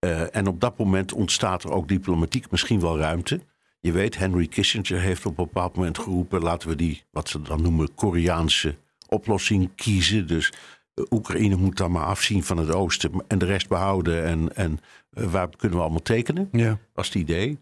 Uh, 0.00 0.36
en 0.36 0.46
op 0.46 0.60
dat 0.60 0.78
moment 0.78 1.12
ontstaat 1.12 1.64
er 1.64 1.70
ook 1.70 1.88
diplomatiek 1.88 2.50
misschien 2.50 2.80
wel 2.80 2.98
ruimte. 2.98 3.40
Je 3.80 3.92
weet, 3.92 4.18
Henry 4.18 4.46
Kissinger 4.46 5.00
heeft 5.00 5.26
op 5.26 5.38
een 5.38 5.44
bepaald 5.44 5.76
moment 5.76 5.98
geroepen. 5.98 6.42
laten 6.42 6.68
we 6.68 6.76
die, 6.76 7.04
wat 7.10 7.28
ze 7.28 7.42
dan 7.42 7.62
noemen, 7.62 7.94
Koreaanse 7.94 8.76
oplossing 9.08 9.74
kiezen. 9.74 10.26
Dus 10.26 10.52
uh, 10.94 11.04
Oekraïne 11.10 11.56
moet 11.56 11.76
dan 11.76 11.90
maar 11.90 12.06
afzien 12.06 12.44
van 12.44 12.56
het 12.56 12.74
oosten. 12.74 13.24
en 13.28 13.38
de 13.38 13.46
rest 13.46 13.68
behouden. 13.68 14.24
En, 14.24 14.56
en 14.56 14.80
waar 15.10 15.48
kunnen 15.56 15.76
we 15.76 15.84
allemaal 15.84 16.02
tekenen? 16.02 16.48
Ja. 16.52 16.78
Was 16.92 17.06
het 17.06 17.14
idee. 17.14 17.58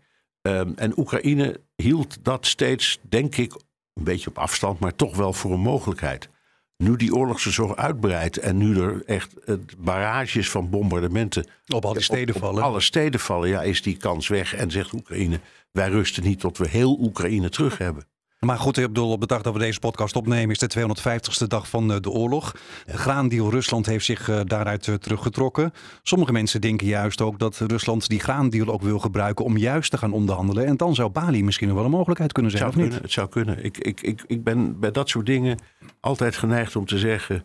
Um, 0.48 0.72
en 0.76 0.98
Oekraïne 0.98 1.60
hield 1.76 2.18
dat 2.22 2.46
steeds, 2.46 2.98
denk 3.02 3.36
ik, 3.36 3.52
een 3.94 4.04
beetje 4.04 4.30
op 4.30 4.38
afstand, 4.38 4.78
maar 4.78 4.94
toch 4.94 5.16
wel 5.16 5.32
voor 5.32 5.52
een 5.52 5.60
mogelijkheid. 5.60 6.28
Nu 6.76 6.96
die 6.96 7.14
oorlog 7.14 7.40
zich 7.40 7.52
zo 7.52 7.74
uitbreidt 7.74 8.36
en 8.36 8.56
nu 8.56 8.80
er 8.80 9.02
echt 9.06 9.34
uh, 9.46 9.56
barrages 9.78 10.50
van 10.50 10.70
bombardementen 10.70 11.46
op 11.68 11.84
alle 11.84 12.00
steden 12.00 12.34
op, 12.34 12.40
vallen. 12.40 12.62
Op 12.62 12.68
alle 12.68 12.80
steden 12.80 13.20
vallen, 13.20 13.48
ja, 13.48 13.62
is 13.62 13.82
die 13.82 13.96
kans 13.96 14.28
weg. 14.28 14.54
En 14.54 14.70
zegt 14.70 14.92
Oekraïne: 14.92 15.40
wij 15.70 15.88
rusten 15.88 16.22
niet 16.22 16.40
tot 16.40 16.58
we 16.58 16.68
heel 16.68 16.98
Oekraïne 17.00 17.48
terug 17.48 17.78
hebben. 17.78 18.06
Maar 18.44 18.58
goed, 18.58 18.76
ik 18.76 18.86
bedoel, 18.86 19.10
op 19.10 19.20
de 19.20 19.26
dag 19.26 19.42
dat 19.42 19.52
we 19.52 19.58
deze 19.58 19.78
podcast 19.78 20.16
opnemen 20.16 20.50
is 20.50 20.58
de 20.58 20.70
250ste 20.78 21.46
dag 21.46 21.68
van 21.68 21.92
eh, 21.92 22.00
de 22.00 22.10
oorlog. 22.10 22.52
De 22.86 22.98
graandeal 22.98 23.50
Rusland 23.50 23.86
heeft 23.86 24.04
zich 24.04 24.28
uh, 24.28 24.40
daaruit 24.44 24.86
uh, 24.86 24.94
teruggetrokken. 24.94 25.72
Sommige 26.02 26.32
mensen 26.32 26.60
denken 26.60 26.86
juist 26.86 27.20
ook 27.20 27.38
dat 27.38 27.56
Rusland 27.56 28.08
die 28.08 28.20
graandeal 28.20 28.68
ook 28.68 28.82
wil 28.82 28.98
gebruiken 28.98 29.44
om 29.44 29.56
juist 29.56 29.90
te 29.90 29.98
gaan 29.98 30.12
onderhandelen. 30.12 30.66
En 30.66 30.76
dan 30.76 30.94
zou 30.94 31.10
Bali 31.10 31.44
misschien 31.44 31.68
nog 31.68 31.76
wel 31.76 31.84
een 31.84 31.90
mogelijkheid 31.90 32.32
kunnen 32.32 32.50
zijn, 32.50 32.64
het 32.64 32.72
zou? 32.72 32.84
Kunnen, 32.84 33.02
het 33.02 33.12
zou 33.12 33.28
kunnen. 33.28 33.64
Ik, 33.64 33.78
ik, 33.78 34.00
ik, 34.00 34.24
ik 34.26 34.44
ben 34.44 34.80
bij 34.80 34.90
dat 34.90 35.08
soort 35.08 35.26
dingen 35.26 35.58
altijd 36.00 36.36
geneigd 36.36 36.76
om 36.76 36.86
te 36.86 36.98
zeggen... 36.98 37.44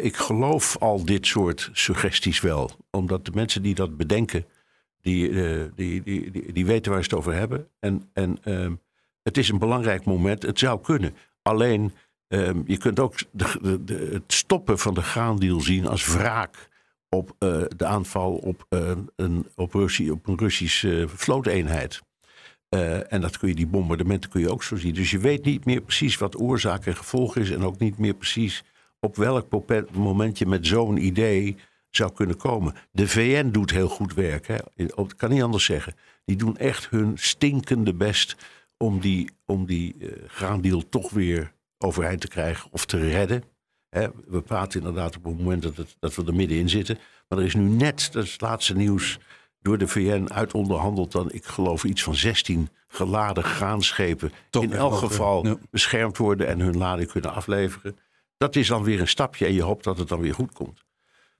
ik 0.00 0.16
geloof 0.16 0.76
al 0.78 1.04
dit 1.04 1.26
soort 1.26 1.70
suggesties 1.72 2.40
wel. 2.40 2.70
Omdat 2.90 3.24
de 3.24 3.32
mensen 3.34 3.62
die 3.62 3.74
dat 3.74 3.96
bedenken, 3.96 4.46
die, 5.00 5.32
die, 5.74 6.02
die, 6.02 6.30
die, 6.30 6.52
die, 6.52 6.66
weten 6.66 6.92
waar 6.92 7.04
ze 7.04 7.08
het 7.08 7.18
over 7.18 7.34
hebben. 7.34 7.68
En... 7.80 8.08
en 8.12 8.38
ehm, 8.42 8.72
het 9.24 9.38
is 9.38 9.48
een 9.48 9.58
belangrijk 9.58 10.04
moment. 10.04 10.42
Het 10.42 10.58
zou 10.58 10.80
kunnen. 10.80 11.14
Alleen, 11.42 11.92
um, 12.28 12.62
je 12.66 12.76
kunt 12.76 13.00
ook 13.00 13.14
de, 13.30 13.80
de, 13.84 14.08
het 14.12 14.32
stoppen 14.32 14.78
van 14.78 14.94
de 14.94 15.02
graandeal 15.02 15.60
zien 15.60 15.86
als 15.86 16.06
wraak 16.06 16.68
op 17.08 17.36
uh, 17.38 17.62
de 17.76 17.84
aanval 17.84 18.32
op, 18.32 18.66
uh, 18.70 18.90
een, 19.16 19.46
op, 19.54 19.74
een 19.74 20.38
Russische 20.38 21.00
uh, 21.00 21.08
vlooteenheid. 21.08 22.02
en 23.08 23.20
dat 23.20 23.38
kun 23.38 23.48
je, 23.48 23.54
die 23.54 23.66
bombardementen 23.66 24.30
kun 24.30 24.40
je 24.40 24.50
ook 24.50 24.62
zo 24.62 24.76
zien. 24.76 24.94
Dus 24.94 25.10
je 25.10 25.18
weet 25.18 25.44
niet 25.44 25.64
meer 25.64 25.80
precies 25.80 26.18
wat 26.18 26.40
oorzaak 26.40 26.86
en 26.86 26.96
gevolg 26.96 27.36
is. 27.36 27.50
En 27.50 27.62
ook 27.62 27.78
niet 27.78 27.98
meer 27.98 28.14
precies 28.14 28.64
op 29.00 29.16
welk 29.16 29.46
moment 29.92 30.38
je 30.38 30.46
met 30.46 30.66
zo'n 30.66 31.04
idee 31.04 31.56
zou 31.90 32.12
kunnen 32.12 32.36
komen. 32.36 32.74
De 32.90 33.08
VN 33.08 33.50
doet 33.50 33.70
heel 33.70 33.88
goed 33.88 34.14
werk, 34.14 34.46
hè. 34.46 34.56
ik 34.74 35.12
kan 35.16 35.30
niet 35.30 35.42
anders 35.42 35.64
zeggen. 35.64 35.94
Die 36.24 36.36
doen 36.36 36.56
echt 36.56 36.88
hun 36.88 37.12
stinkende 37.14 37.94
best 37.94 38.36
om 38.84 39.00
die, 39.00 39.30
om 39.46 39.66
die 39.66 39.94
uh, 39.98 40.10
graandeal 40.26 40.88
toch 40.88 41.10
weer 41.10 41.52
overeind 41.78 42.20
te 42.20 42.28
krijgen 42.28 42.70
of 42.72 42.84
te 42.84 42.98
redden. 42.98 43.42
Hè, 43.88 44.08
we 44.26 44.40
praten 44.40 44.80
inderdaad 44.80 45.16
op 45.16 45.24
het 45.24 45.38
moment 45.38 45.62
dat, 45.62 45.76
het, 45.76 45.96
dat 45.98 46.14
we 46.14 46.24
er 46.24 46.34
middenin 46.34 46.68
zitten. 46.68 46.98
Maar 47.28 47.38
er 47.38 47.44
is 47.44 47.54
nu 47.54 47.68
net, 47.68 48.08
dat 48.12 48.24
is 48.24 48.32
het 48.32 48.40
laatste 48.40 48.74
nieuws, 48.76 49.18
door 49.60 49.78
de 49.78 49.88
VN 49.88 50.26
uitonderhandeld 50.32 51.12
dan, 51.12 51.32
ik 51.32 51.44
geloof, 51.44 51.84
iets 51.84 52.02
van 52.02 52.14
16 52.14 52.68
geladen 52.86 53.44
graanschepen. 53.44 54.32
in 54.50 54.72
elk 54.72 54.94
geval 54.94 55.58
beschermd 55.70 56.16
worden 56.16 56.46
en 56.46 56.60
hun 56.60 56.76
lading 56.76 57.10
kunnen 57.10 57.34
afleveren. 57.34 57.98
Dat 58.36 58.56
is 58.56 58.66
dan 58.66 58.82
weer 58.82 59.00
een 59.00 59.08
stapje 59.08 59.46
en 59.46 59.52
je 59.52 59.62
hoopt 59.62 59.84
dat 59.84 59.98
het 59.98 60.08
dan 60.08 60.20
weer 60.20 60.34
goed 60.34 60.52
komt. 60.52 60.84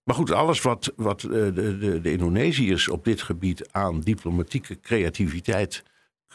Maar 0.04 0.14
goed, 0.14 0.30
alles 0.30 0.62
wat, 0.62 0.92
wat 0.96 1.22
eh, 1.22 1.30
de, 1.30 1.78
de, 1.78 2.00
de 2.00 2.12
Indonesiërs 2.12 2.88
op 2.88 3.04
dit 3.04 3.22
gebied 3.22 3.72
aan 3.72 4.00
diplomatieke 4.00 4.80
creativiteit 4.80 5.82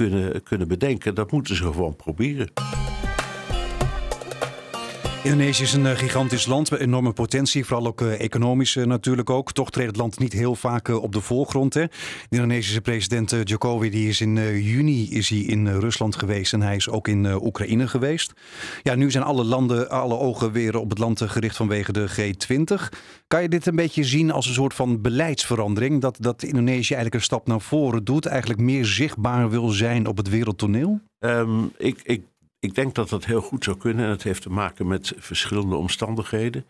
kunnen, 0.08 0.44
kunnen 0.44 0.68
bedenken, 0.68 1.16
dat 1.16 1.32
moeten 1.32 1.56
ze 1.56 1.64
gewoon 1.64 1.96
proberen. 1.96 2.50
Indonesië 5.24 5.64
is 5.64 5.74
een 5.74 5.86
eh, 5.86 5.98
gigantisch 5.98 6.46
land 6.46 6.72
met 6.72 6.80
enorme 6.80 7.14
potentie, 7.14 7.66
vooral 7.66 7.88
ook 7.88 8.02
uh, 8.02 8.20
economisch 8.22 8.76
uh, 8.76 8.86
natuurlijk 8.86 9.30
ook. 9.30 9.52
Toch 9.52 9.72
treedt 9.72 9.88
het 9.88 9.98
land 9.98 10.20
niet 10.20 10.34
heel 10.34 10.56
vaak 10.56 10.88
op 10.88 11.14
de 11.14 11.22
voorgrond. 11.22 11.74
Hè. 11.74 11.86
De 11.86 11.94
Indonesische 12.30 12.82
president 12.82 13.36
Jokowi 13.44 13.90
die 13.90 14.08
is 14.08 14.22
in 14.22 14.36
juni 14.62 15.10
is 15.12 15.30
hij 15.30 15.40
in 15.40 15.68
Rusland 15.68 16.16
geweest 16.16 16.54
en 16.54 16.62
hij 16.62 16.76
is 16.76 16.90
ook 16.90 17.08
in 17.08 17.26
Oekraïne 17.26 17.88
geweest. 17.88 18.34
Ja, 18.84 18.96
nu 18.96 19.12
zijn 19.12 19.24
alle 19.24 19.44
landen, 19.44 19.90
alle 19.90 20.18
ogen 20.18 20.52
weer 20.52 20.78
op 20.78 20.90
het 20.90 21.00
land 21.00 21.22
gericht 21.22 21.56
vanwege 21.56 21.92
de 21.92 22.10
G20. 22.10 22.98
Kan 23.28 23.42
je 23.42 23.50
dit 23.50 23.66
een 23.66 23.76
beetje 23.76 24.04
zien 24.04 24.32
als 24.32 24.48
een 24.48 24.54
soort 24.54 24.74
van 24.74 25.02
beleidsverandering? 25.02 26.02
Dat, 26.02 26.18
dat 26.20 26.44
Indonesië 26.44 26.94
eigenlijk 26.94 27.16
een 27.16 27.22
stap 27.22 27.48
naar 27.48 27.62
voren 27.62 28.04
doet, 28.04 28.26
eigenlijk 28.26 28.62
meer 28.62 28.86
zichtbaar 28.86 29.50
wil 29.50 29.70
zijn 29.70 30.08
op 30.08 30.18
het 30.18 30.30
wereldtoneel? 30.30 31.00
Um, 31.20 31.72
ik, 31.78 32.00
ik 32.04 32.22
ik 32.60 32.76
denk 32.76 32.96
dat 32.96 33.10
dat 33.10 33.26
heel 33.26 33.42
goed 33.42 33.64
zou 33.64 33.78
kunnen. 33.78 34.06
En 34.06 34.12
het 34.12 34.24
heeft 34.24 34.42
te 34.42 34.50
maken 34.50 34.88
met 34.88 35.14
verschillende 35.18 35.76
omstandigheden. 35.76 36.66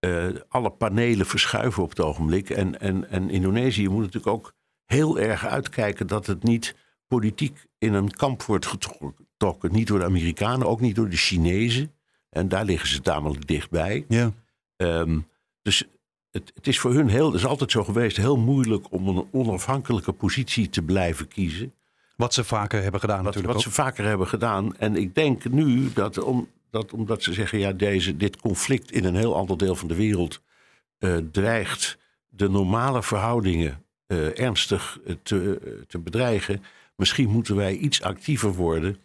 Uh, 0.00 0.26
alle 0.48 0.70
panelen 0.70 1.26
verschuiven 1.26 1.82
op 1.82 1.88
het 1.88 2.00
ogenblik. 2.00 2.50
En, 2.50 2.80
en, 2.80 3.10
en 3.10 3.30
Indonesië 3.30 3.88
moet 3.88 4.00
natuurlijk 4.00 4.26
ook 4.26 4.54
heel 4.84 5.18
erg 5.18 5.46
uitkijken 5.46 6.06
dat 6.06 6.26
het 6.26 6.42
niet 6.42 6.74
politiek 7.06 7.66
in 7.78 7.92
een 7.92 8.10
kamp 8.10 8.42
wordt 8.42 8.66
getrokken. 8.66 9.72
Niet 9.72 9.86
door 9.86 9.98
de 9.98 10.04
Amerikanen, 10.04 10.66
ook 10.66 10.80
niet 10.80 10.96
door 10.96 11.08
de 11.08 11.16
Chinezen. 11.16 11.92
En 12.30 12.48
daar 12.48 12.64
liggen 12.64 12.88
ze 12.88 13.00
tamelijk 13.00 13.46
dichtbij. 13.46 14.04
Ja. 14.08 14.32
Um, 14.76 15.26
dus 15.62 15.84
het, 16.30 16.52
het, 16.54 16.66
is 16.66 16.78
voor 16.78 16.94
hun 16.94 17.08
heel, 17.08 17.26
het 17.26 17.34
is 17.34 17.46
altijd 17.46 17.70
zo 17.70 17.84
geweest, 17.84 18.16
heel 18.16 18.36
moeilijk 18.36 18.92
om 18.92 19.08
een 19.08 19.28
onafhankelijke 19.32 20.12
positie 20.12 20.68
te 20.68 20.82
blijven 20.82 21.28
kiezen. 21.28 21.74
Wat 22.18 22.34
ze 22.34 22.44
vaker 22.44 22.82
hebben 22.82 23.00
gedaan 23.00 23.16
wat, 23.16 23.24
natuurlijk 23.24 23.54
Wat 23.54 23.62
ze 23.62 23.70
vaker 23.70 24.04
hebben 24.04 24.26
gedaan. 24.26 24.76
En 24.76 24.96
ik 24.96 25.14
denk 25.14 25.44
nu 25.44 25.92
dat, 25.92 26.18
om, 26.18 26.48
dat 26.70 26.92
omdat 26.92 27.22
ze 27.22 27.32
zeggen... 27.32 27.58
ja, 27.58 27.72
deze, 27.72 28.16
dit 28.16 28.36
conflict 28.36 28.92
in 28.92 29.04
een 29.04 29.16
heel 29.16 29.36
ander 29.36 29.58
deel 29.58 29.74
van 29.74 29.88
de 29.88 29.94
wereld... 29.94 30.40
Uh, 30.98 31.16
dreigt 31.32 31.98
de 32.28 32.48
normale 32.48 33.02
verhoudingen 33.02 33.84
uh, 34.06 34.38
ernstig 34.38 34.98
uh, 35.06 35.14
te, 35.22 35.60
te 35.88 35.98
bedreigen. 35.98 36.62
Misschien 36.96 37.28
moeten 37.28 37.56
wij 37.56 37.76
iets 37.76 38.02
actiever 38.02 38.52
worden 38.52 38.96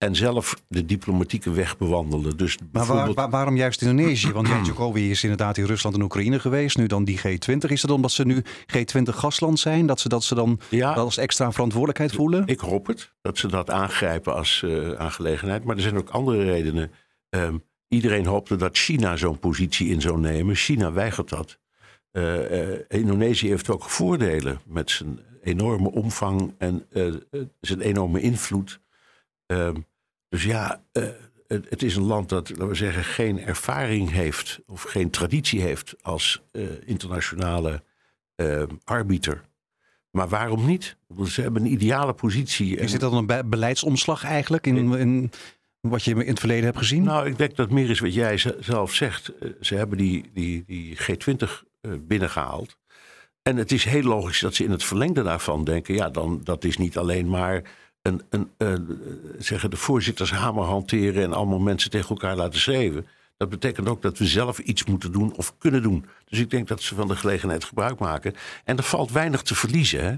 en 0.00 0.16
zelf 0.16 0.62
de 0.68 0.84
diplomatieke 0.84 1.50
weg 1.50 1.78
bewandelen. 1.78 2.36
Dus 2.36 2.58
maar 2.72 2.86
waar, 2.86 3.30
waarom 3.30 3.56
juist 3.56 3.82
Indonesië? 3.82 4.32
Want 4.32 4.48
Jan 4.48 4.64
Jokowi 4.64 5.10
is 5.10 5.22
inderdaad 5.22 5.56
in 5.56 5.64
Rusland 5.64 5.96
en 5.96 6.02
Oekraïne 6.02 6.40
geweest. 6.40 6.76
Nu 6.76 6.86
dan 6.86 7.04
die 7.04 7.18
G20. 7.18 7.68
Is 7.68 7.80
dat 7.80 7.90
omdat 7.90 8.10
ze 8.10 8.24
nu 8.24 8.42
G20 8.76 9.02
gastland 9.02 9.58
zijn? 9.58 9.86
Dat 9.86 10.00
ze, 10.00 10.08
dat 10.08 10.24
ze 10.24 10.34
dan 10.34 10.60
ja, 10.70 10.92
als 10.92 11.16
extra 11.16 11.52
verantwoordelijkheid 11.52 12.12
voelen? 12.12 12.46
Ik 12.46 12.60
hoop 12.60 12.86
het. 12.86 13.12
Dat 13.20 13.38
ze 13.38 13.48
dat 13.48 13.70
aangrijpen 13.70 14.34
als 14.34 14.62
uh, 14.64 14.92
aangelegenheid. 14.92 15.64
Maar 15.64 15.76
er 15.76 15.82
zijn 15.82 15.98
ook 15.98 16.10
andere 16.10 16.44
redenen. 16.44 16.90
Um, 17.30 17.64
iedereen 17.88 18.26
hoopte 18.26 18.56
dat 18.56 18.78
China 18.78 19.16
zo'n 19.16 19.38
positie 19.38 19.88
in 19.88 20.00
zou 20.00 20.20
nemen. 20.20 20.54
China 20.54 20.92
weigert 20.92 21.28
dat. 21.28 21.58
Uh, 22.12 22.50
uh, 22.50 22.78
Indonesië 22.88 23.48
heeft 23.48 23.70
ook 23.70 23.90
voordelen 23.90 24.60
met 24.66 24.90
zijn 24.90 25.20
enorme 25.42 25.90
omvang 25.90 26.54
en 26.58 26.86
zijn 27.60 27.80
enorme 27.80 28.20
invloed. 28.20 28.80
Um, 29.46 29.88
dus 30.30 30.44
ja, 30.44 30.82
uh, 30.92 31.04
het, 31.46 31.70
het, 31.70 31.82
is 31.82 31.96
een 31.96 32.02
land 32.02 32.28
dat, 32.28 32.50
laten 32.50 32.68
we 32.68 32.74
zeggen, 32.74 33.04
geen 33.04 33.40
ervaring 33.40 34.10
heeft 34.10 34.60
of 34.66 34.82
geen 34.82 35.10
traditie 35.10 35.60
heeft 35.60 35.94
als 36.02 36.42
uh, 36.52 36.68
internationale 36.84 37.82
uh, 38.36 38.62
arbiter. 38.84 39.48
Maar 40.10 40.28
waarom 40.28 40.66
niet? 40.66 40.96
Ze 41.26 41.42
hebben 41.42 41.62
een 41.62 41.72
ideale 41.72 42.12
positie. 42.12 42.76
Is 42.76 42.90
dit 42.90 43.00
dan 43.00 43.14
een 43.14 43.48
beleidsomslag 43.48 44.24
eigenlijk 44.24 44.66
in, 44.66 44.94
in 44.94 45.30
wat 45.80 46.04
je 46.04 46.10
in 46.10 46.28
het 46.28 46.38
verleden 46.38 46.64
hebt 46.64 46.78
gezien? 46.78 47.02
Nou, 47.02 47.26
ik 47.26 47.38
denk 47.38 47.56
dat 47.56 47.70
meer 47.70 47.90
is 47.90 48.00
wat 48.00 48.14
jij 48.14 48.38
zelf 48.60 48.94
zegt. 48.94 49.32
Ze 49.60 49.74
hebben 49.74 49.98
die, 49.98 50.30
die, 50.34 50.64
die 50.66 50.96
G20 50.96 51.50
binnengehaald. 52.00 52.76
En 53.42 53.56
het 53.56 53.72
is 53.72 53.84
heel 53.84 54.02
logisch 54.02 54.40
dat 54.40 54.54
ze 54.54 54.64
in 54.64 54.70
het 54.70 54.84
verlengde 54.84 55.22
daarvan 55.22 55.64
denken: 55.64 55.94
ja, 55.94 56.10
dan 56.10 56.40
dat 56.44 56.64
is 56.64 56.76
niet 56.76 56.98
alleen 56.98 57.28
maar 57.28 57.62
een, 58.02 58.22
een, 58.30 58.50
een, 58.56 59.00
zeggen 59.38 59.70
de 59.70 59.76
voorzitters 59.76 60.30
hamer 60.30 60.64
hanteren 60.64 61.22
en 61.22 61.32
allemaal 61.32 61.58
mensen 61.58 61.90
tegen 61.90 62.08
elkaar 62.08 62.36
laten 62.36 62.60
schreeuwen. 62.60 63.06
Dat 63.36 63.48
betekent 63.48 63.88
ook 63.88 64.02
dat 64.02 64.18
we 64.18 64.26
zelf 64.26 64.58
iets 64.58 64.84
moeten 64.84 65.12
doen 65.12 65.36
of 65.36 65.58
kunnen 65.58 65.82
doen. 65.82 66.04
Dus 66.28 66.38
ik 66.38 66.50
denk 66.50 66.68
dat 66.68 66.82
ze 66.82 66.94
van 66.94 67.08
de 67.08 67.16
gelegenheid 67.16 67.64
gebruik 67.64 67.98
maken. 67.98 68.34
En 68.64 68.76
er 68.76 68.82
valt 68.82 69.12
weinig 69.12 69.42
te 69.42 69.54
verliezen. 69.54 70.04
Hè? 70.04 70.14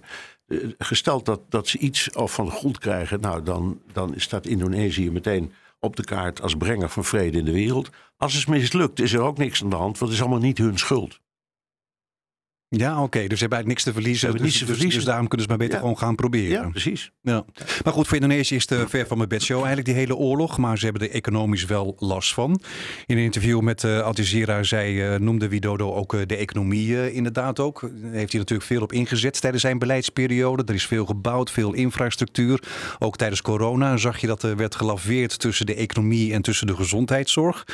Eh, 0.46 0.68
gesteld 0.78 1.24
dat, 1.24 1.40
dat 1.48 1.68
ze 1.68 1.78
iets 1.78 2.08
van 2.12 2.44
de 2.44 2.50
grond 2.50 2.78
krijgen, 2.78 3.20
nou 3.20 3.42
dan, 3.42 3.80
dan 3.92 4.14
staat 4.16 4.46
Indonesië 4.46 5.10
meteen 5.10 5.52
op 5.80 5.96
de 5.96 6.04
kaart 6.04 6.42
als 6.42 6.56
brenger 6.56 6.88
van 6.88 7.04
vrede 7.04 7.38
in 7.38 7.44
de 7.44 7.52
wereld. 7.52 7.90
Als 8.16 8.34
het 8.34 8.48
mislukt, 8.48 9.00
is 9.00 9.12
er 9.12 9.20
ook 9.20 9.38
niks 9.38 9.62
aan 9.62 9.70
de 9.70 9.76
hand, 9.76 9.98
want 9.98 10.10
het 10.10 10.20
is 10.20 10.26
allemaal 10.26 10.46
niet 10.46 10.58
hun 10.58 10.78
schuld. 10.78 11.20
Ja, 12.76 13.02
oké. 13.02 13.26
Dus 13.26 13.38
ze 13.38 13.45
hebben 13.45 13.59
eigenlijk 13.59 13.67
niks 13.67 13.83
te 13.83 13.93
verliezen. 13.93 14.33
Dus, 14.33 14.41
niets 14.41 14.59
te 14.59 14.64
dus- 14.64 14.75
verliezen. 14.75 14.99
Dus, 14.99 15.09
daarom 15.09 15.29
kunnen 15.29 15.47
ze 15.47 15.52
maar 15.52 15.67
beter 15.67 15.79
gewoon 15.79 15.99
gaan 15.99 16.14
proberen. 16.14 16.62
Ja, 16.62 16.69
precies. 16.69 17.11
Ja. 17.23 17.45
Maar 17.85 17.93
goed, 17.93 18.07
voor 18.07 18.17
Indonesië 18.17 18.55
is 18.55 18.69
het 18.69 18.91
ver 18.91 19.07
van 19.07 19.17
mijn 19.17 19.29
bedshow 19.29 19.57
eigenlijk 19.57 19.87
die 19.87 19.95
hele 19.95 20.17
oorlog. 20.17 20.59
Maar 20.59 20.79
ze 20.79 20.85
hebben 20.85 21.02
er 21.02 21.14
economisch 21.14 21.64
wel 21.64 21.97
last 21.99 22.35
van. 22.35 22.61
In 23.07 23.17
een 23.17 23.23
interview 23.23 23.61
met 23.61 23.83
uh, 23.83 24.00
Al 24.00 24.14
Jazeera 24.14 24.62
zei, 24.62 25.14
uh, 25.14 25.19
noemde 25.21 25.49
Widodo 25.49 25.93
ook 25.93 26.14
uh, 26.14 26.21
de 26.26 26.37
economie 26.37 26.88
uh, 26.88 27.14
inderdaad 27.14 27.61
ook. 27.61 27.81
Daar 27.81 28.12
heeft 28.12 28.33
hij 28.33 28.41
natuurlijk 28.41 28.69
veel 28.69 28.83
op 28.83 28.93
ingezet 28.93 29.41
tijdens 29.41 29.62
zijn 29.62 29.79
beleidsperiode. 29.79 30.62
Er 30.67 30.75
is 30.75 30.87
veel 30.87 31.07
gebouwd, 31.07 31.50
veel 31.50 31.73
infrastructuur. 31.73 32.62
Ook 32.99 33.17
tijdens 33.17 33.43
corona 33.43 33.97
zag 33.97 34.19
je 34.19 34.26
dat 34.26 34.43
er 34.43 34.57
werd 34.57 34.75
gelaveerd 34.75 35.38
tussen 35.38 35.67
de 35.67 35.75
economie 35.75 36.33
en 36.33 36.43
tussen 36.43 36.67
de 36.67 36.76
gezondheidszorg. 36.76 37.64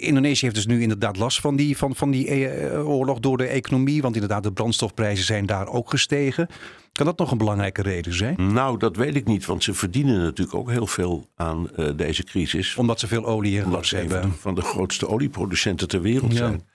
Indonesië 0.00 0.44
heeft 0.44 0.56
dus 0.56 0.66
nu 0.66 0.82
inderdaad 0.82 1.16
last 1.16 1.40
van 1.40 1.56
die, 1.56 1.76
van, 1.76 1.94
van 1.96 2.10
die 2.10 2.48
oorlog 2.72 3.20
door 3.20 3.36
de 3.36 3.46
economie. 3.46 4.02
Want 4.04 4.16
inderdaad, 4.16 4.42
de 4.42 4.52
brandstofprijzen 4.52 5.24
zijn 5.24 5.46
daar 5.46 5.68
ook 5.68 5.90
gestegen. 5.90 6.48
Kan 6.92 7.06
dat 7.06 7.18
nog 7.18 7.30
een 7.30 7.38
belangrijke 7.38 7.82
reden 7.82 8.14
zijn? 8.14 8.52
Nou, 8.52 8.78
dat 8.78 8.96
weet 8.96 9.14
ik 9.14 9.26
niet, 9.26 9.46
want 9.46 9.62
ze 9.64 9.74
verdienen 9.74 10.22
natuurlijk 10.22 10.56
ook 10.56 10.70
heel 10.70 10.86
veel 10.86 11.28
aan 11.34 11.68
uh, 11.76 11.90
deze 11.96 12.24
crisis. 12.24 12.76
Omdat 12.76 13.00
ze 13.00 13.06
veel 13.06 13.24
olie 13.26 13.60
en 13.60 13.72
gas 13.72 13.90
hebben. 13.90 14.32
Van 14.32 14.54
de 14.54 14.60
grootste 14.60 15.08
olieproducenten 15.08 15.88
ter 15.88 16.00
wereld 16.00 16.30
ja. 16.32 16.36
zijn. 16.36 16.68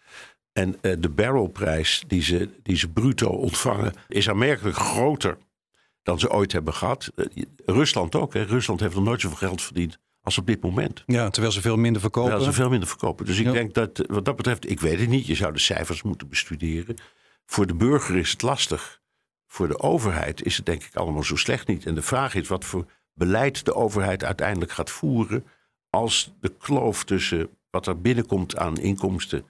En 0.53 0.77
uh, 0.81 0.93
de 0.99 1.09
barrelprijs 1.09 2.03
die 2.07 2.21
ze, 2.21 2.49
die 2.63 2.77
ze 2.77 2.89
bruto 2.89 3.27
ontvangen 3.27 3.93
is 4.07 4.29
aanmerkelijk 4.29 4.75
groter 4.75 5.37
dan 6.03 6.19
ze 6.19 6.31
ooit 6.31 6.51
hebben 6.51 6.73
gehad. 6.73 7.11
Uh, 7.15 7.25
Rusland 7.65 8.15
ook. 8.15 8.33
Hè. 8.33 8.43
Rusland 8.43 8.79
heeft 8.79 8.95
nog 8.95 9.03
nooit 9.03 9.21
zoveel 9.21 9.37
geld 9.47 9.61
verdiend 9.61 9.99
als 10.21 10.37
op 10.37 10.47
dit 10.47 10.61
moment. 10.61 11.03
Ja, 11.05 11.29
terwijl 11.29 11.53
ze 11.53 11.61
veel 11.61 11.77
minder 11.77 12.01
verkopen. 12.01 12.29
Terwijl 12.29 12.51
ze 12.51 12.59
veel 12.59 12.69
minder 12.69 12.87
verkopen. 12.87 13.25
Dus 13.25 13.39
ik 13.39 13.45
ja. 13.45 13.51
denk 13.51 13.73
dat 13.73 14.03
wat 14.07 14.25
dat 14.25 14.35
betreft, 14.35 14.69
ik 14.69 14.79
weet 14.79 14.99
het 14.99 15.09
niet, 15.09 15.27
je 15.27 15.35
zou 15.35 15.53
de 15.53 15.59
cijfers 15.59 16.01
moeten 16.01 16.29
bestuderen. 16.29 16.95
Voor 17.49 17.67
de 17.67 17.75
burger 17.75 18.17
is 18.17 18.31
het 18.31 18.41
lastig. 18.41 19.01
Voor 19.47 19.67
de 19.67 19.79
overheid 19.79 20.45
is 20.45 20.57
het 20.57 20.65
denk 20.65 20.83
ik 20.83 20.95
allemaal 20.95 21.23
zo 21.23 21.35
slecht 21.35 21.67
niet. 21.67 21.85
En 21.85 21.95
de 21.95 22.01
vraag 22.01 22.35
is 22.35 22.47
wat 22.47 22.65
voor 22.65 22.85
beleid 23.13 23.65
de 23.65 23.73
overheid 23.73 24.23
uiteindelijk 24.23 24.71
gaat 24.71 24.89
voeren 24.89 25.45
als 25.89 26.33
de 26.39 26.55
kloof 26.57 27.03
tussen 27.03 27.49
wat 27.69 27.87
er 27.87 28.01
binnenkomt 28.01 28.57
aan 28.57 28.77
inkomsten 28.77 29.45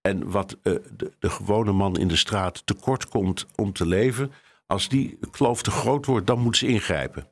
en 0.00 0.30
wat 0.30 0.56
uh, 0.62 0.74
de, 0.96 1.12
de, 1.18 1.30
gewone 1.30 1.72
man 1.72 1.98
in 1.98 2.08
de 2.08 2.16
straat 2.16 2.66
tekort 2.66 3.08
komt 3.08 3.46
om 3.54 3.72
te 3.72 3.86
leven, 3.86 4.32
als 4.66 4.88
die 4.88 5.18
kloof 5.30 5.62
te 5.62 5.70
groot 5.70 6.06
wordt, 6.06 6.26
dan 6.26 6.38
moet 6.38 6.56
ze 6.56 6.66
ingrijpen. 6.66 7.30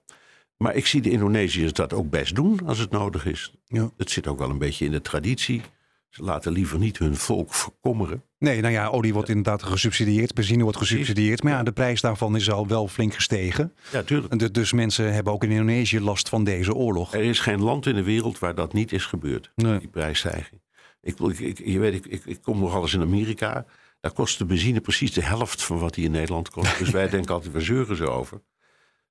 Maar 0.56 0.74
ik 0.74 0.86
zie 0.86 1.00
de 1.00 1.10
Indonesiërs 1.10 1.72
dat 1.72 1.92
ook 1.92 2.10
best 2.10 2.34
doen 2.34 2.66
als 2.66 2.78
het 2.78 2.90
nodig 2.90 3.26
is. 3.26 3.54
Ja. 3.64 3.90
Het 3.96 4.10
zit 4.10 4.26
ook 4.26 4.38
wel 4.38 4.50
een 4.50 4.58
beetje 4.58 4.84
in 4.84 4.90
de 4.90 5.02
traditie. 5.02 5.62
Ze 6.08 6.22
laten 6.22 6.52
liever 6.52 6.78
niet 6.78 6.98
hun 6.98 7.16
volk 7.16 7.54
verkommeren. 7.54 8.22
Nee, 8.38 8.60
nou 8.60 8.72
ja, 8.72 8.86
olie 8.86 9.12
wordt 9.12 9.28
inderdaad 9.28 9.62
gesubsidieerd, 9.62 10.34
benzine 10.34 10.62
wordt 10.62 10.78
gesubsidieerd. 10.78 11.42
Maar 11.42 11.52
ja, 11.52 11.62
de 11.62 11.72
prijs 11.72 12.00
daarvan 12.00 12.36
is 12.36 12.50
al 12.50 12.66
wel 12.66 12.88
flink 12.88 13.14
gestegen. 13.14 13.74
Ja, 13.92 14.02
tuurlijk. 14.02 14.54
Dus 14.54 14.72
mensen 14.72 15.14
hebben 15.14 15.32
ook 15.32 15.44
in 15.44 15.50
Indonesië 15.50 16.00
last 16.00 16.28
van 16.28 16.44
deze 16.44 16.74
oorlog. 16.74 17.14
Er 17.14 17.22
is 17.22 17.40
geen 17.40 17.62
land 17.62 17.86
in 17.86 17.94
de 17.94 18.02
wereld 18.02 18.38
waar 18.38 18.54
dat 18.54 18.72
niet 18.72 18.92
is 18.92 19.04
gebeurd, 19.04 19.52
nee. 19.54 19.78
die 19.78 19.88
prijsstijging. 19.88 20.60
Ik, 21.00 21.18
ik, 21.20 21.58
je 21.64 21.78
weet, 21.78 21.94
ik, 21.94 22.06
ik, 22.06 22.24
ik 22.24 22.42
kom 22.42 22.58
nog 22.58 22.74
alles 22.74 22.94
in 22.94 23.00
Amerika. 23.00 23.66
Daar 24.00 24.12
kost 24.12 24.38
de 24.38 24.44
benzine 24.44 24.80
precies 24.80 25.12
de 25.12 25.22
helft 25.22 25.62
van 25.62 25.78
wat 25.78 25.94
die 25.94 26.04
in 26.04 26.10
Nederland 26.10 26.50
kost. 26.50 26.78
Dus 26.78 26.90
wij 26.90 27.08
denken 27.16 27.34
altijd, 27.34 27.52
we 27.52 27.60
zeuren 27.60 27.96
ze 27.96 28.08
over. 28.08 28.40